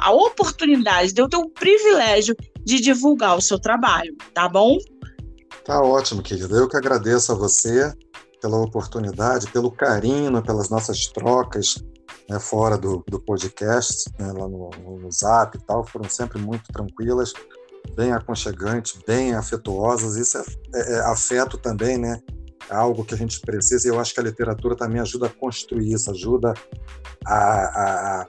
a 0.00 0.10
oportunidade, 0.10 1.12
de 1.12 1.22
eu 1.22 1.28
ter 1.28 1.36
o 1.36 1.48
privilégio 1.48 2.34
de 2.64 2.80
divulgar 2.80 3.36
o 3.36 3.40
seu 3.40 3.60
trabalho, 3.60 4.16
tá 4.34 4.48
bom? 4.48 4.76
Tá 5.64 5.80
ótimo, 5.80 6.22
querida. 6.22 6.56
Eu 6.56 6.68
que 6.68 6.76
agradeço 6.76 7.30
a 7.30 7.34
você 7.36 7.94
pela 8.40 8.58
oportunidade, 8.58 9.50
pelo 9.50 9.70
carinho, 9.70 10.42
pelas 10.42 10.70
nossas 10.70 11.06
trocas 11.06 11.76
né, 12.28 12.38
fora 12.38 12.78
do, 12.78 13.04
do 13.08 13.20
podcast, 13.20 14.10
né, 14.18 14.32
lá 14.32 14.48
no, 14.48 14.70
no 14.70 15.10
Zap 15.10 15.56
e 15.56 15.60
tal, 15.64 15.84
foram 15.84 16.08
sempre 16.08 16.38
muito 16.40 16.72
tranquilas, 16.72 17.32
bem 17.96 18.12
aconchegantes, 18.12 18.98
bem 19.06 19.34
afetuosas. 19.34 20.16
Isso 20.16 20.38
é, 20.38 20.44
é, 20.74 20.92
é 20.94 21.00
afeto 21.00 21.58
também, 21.58 21.98
né? 21.98 22.20
É 22.70 22.74
algo 22.74 23.04
que 23.04 23.14
a 23.14 23.16
gente 23.16 23.40
precisa 23.40 23.88
e 23.88 23.90
eu 23.90 23.98
acho 23.98 24.14
que 24.14 24.20
a 24.20 24.22
literatura 24.22 24.76
também 24.76 25.00
ajuda 25.00 25.26
a 25.26 25.28
construir 25.28 25.92
isso, 25.92 26.08
ajuda 26.10 26.54
a, 27.26 27.34
a, 27.34 28.26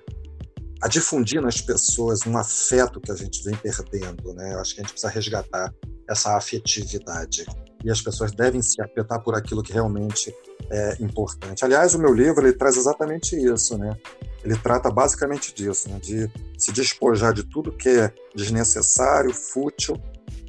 a 0.82 0.88
difundir 0.88 1.40
nas 1.42 1.62
pessoas 1.62 2.26
um 2.26 2.36
afeto 2.36 3.00
que 3.00 3.12
a 3.12 3.16
gente 3.16 3.44
vem 3.44 3.56
perdendo, 3.56 4.34
né? 4.34 4.54
Eu 4.54 4.60
acho 4.60 4.74
que 4.74 4.82
a 4.82 4.84
gente 4.84 4.94
precisa 4.94 5.14
resgatar 5.14 5.72
essa 6.10 6.36
afetividade 6.36 7.46
e 7.84 7.92
as 7.92 8.02
pessoas 8.02 8.32
devem 8.32 8.62
se 8.62 8.82
afetar 8.82 9.22
por 9.22 9.36
aquilo 9.36 9.64
que 9.64 9.74
realmente 9.74 10.34
é 10.70 10.98
importante. 11.00 11.66
Aliás, 11.66 11.94
o 11.94 12.00
meu 12.00 12.14
livro 12.14 12.46
ele 12.46 12.54
traz 12.54 12.78
exatamente 12.78 13.36
isso, 13.36 13.78
né? 13.78 13.98
Ele 14.44 14.56
trata 14.56 14.90
basicamente 14.90 15.54
disso, 15.54 15.90
né? 15.90 16.00
de 16.00 16.30
se 16.58 16.72
despojar 16.72 17.34
de 17.34 17.44
tudo 17.44 17.72
que 17.72 17.90
é 17.90 18.14
desnecessário, 18.36 19.34
fútil 19.34 19.96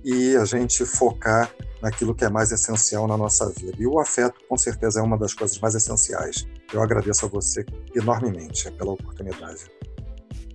e 0.04 0.34
a 0.36 0.44
gente 0.44 0.84
focar 0.84 1.52
naquilo 1.80 2.14
que 2.14 2.24
é 2.24 2.30
mais 2.30 2.52
essencial 2.52 3.06
na 3.06 3.16
nossa 3.16 3.50
vida. 3.50 3.76
E 3.78 3.86
o 3.86 3.98
afeto, 3.98 4.40
com 4.48 4.56
certeza, 4.56 5.00
é 5.00 5.02
uma 5.02 5.18
das 5.18 5.34
coisas 5.34 5.58
mais 5.58 5.74
essenciais. 5.74 6.46
Eu 6.72 6.80
agradeço 6.80 7.26
a 7.26 7.28
você 7.28 7.66
enormemente 7.94 8.70
pela 8.72 8.92
oportunidade. 8.92 9.64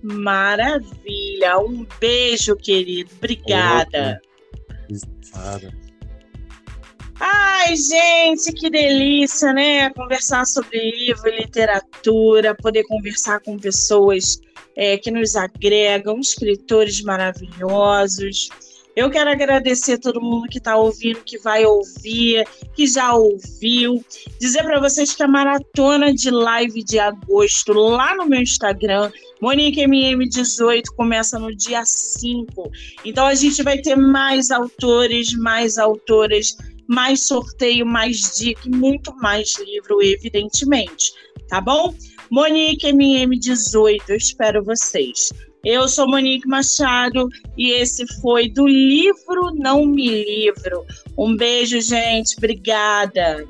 Maravilha! 0.02 1.58
Um 1.58 1.86
beijo, 2.00 2.56
querido. 2.56 3.10
Obrigada. 3.16 4.20
Nada. 5.34 5.87
Ai, 7.20 7.74
gente, 7.76 8.52
que 8.52 8.70
delícia, 8.70 9.52
né? 9.52 9.90
Conversar 9.90 10.46
sobre 10.46 10.90
livro 10.90 11.28
literatura, 11.30 12.54
poder 12.54 12.84
conversar 12.84 13.40
com 13.40 13.58
pessoas 13.58 14.40
é, 14.76 14.96
que 14.96 15.10
nos 15.10 15.34
agregam, 15.34 16.20
escritores 16.20 17.02
maravilhosos. 17.02 18.48
Eu 18.94 19.10
quero 19.10 19.30
agradecer 19.30 19.92
a 19.92 19.98
todo 19.98 20.20
mundo 20.20 20.48
que 20.48 20.58
está 20.58 20.76
ouvindo, 20.76 21.20
que 21.24 21.38
vai 21.38 21.64
ouvir, 21.64 22.44
que 22.74 22.86
já 22.86 23.14
ouviu. 23.14 24.04
Dizer 24.40 24.64
para 24.64 24.80
vocês 24.80 25.14
que 25.14 25.22
a 25.22 25.28
maratona 25.28 26.12
de 26.12 26.30
live 26.30 26.82
de 26.82 26.98
agosto, 26.98 27.72
lá 27.72 28.16
no 28.16 28.26
meu 28.26 28.40
Instagram, 28.40 29.10
MoniqueMM18, 29.40 30.86
começa 30.96 31.38
no 31.38 31.54
dia 31.54 31.84
5. 31.84 32.72
Então 33.04 33.24
a 33.24 33.34
gente 33.34 33.62
vai 33.62 33.78
ter 33.78 33.94
mais 33.94 34.50
autores, 34.50 35.32
mais 35.32 35.78
autoras, 35.78 36.56
mais 36.88 37.22
sorteio, 37.22 37.84
mais 37.86 38.38
dica 38.38 38.62
e 38.64 38.70
muito 38.70 39.14
mais 39.16 39.56
livro, 39.58 40.02
evidentemente. 40.02 41.12
Tá 41.48 41.60
bom? 41.60 41.94
Monique 42.30 42.86
MM18, 42.88 44.02
eu 44.08 44.16
espero 44.16 44.64
vocês. 44.64 45.30
Eu 45.64 45.88
sou 45.88 46.08
Monique 46.08 46.46
Machado 46.48 47.28
e 47.56 47.72
esse 47.72 48.06
foi 48.20 48.48
do 48.48 48.66
livro 48.66 49.52
Não 49.54 49.84
Me 49.84 50.24
Livro. 50.24 50.84
Um 51.16 51.36
beijo, 51.36 51.80
gente. 51.80 52.36
Obrigada. 52.38 53.46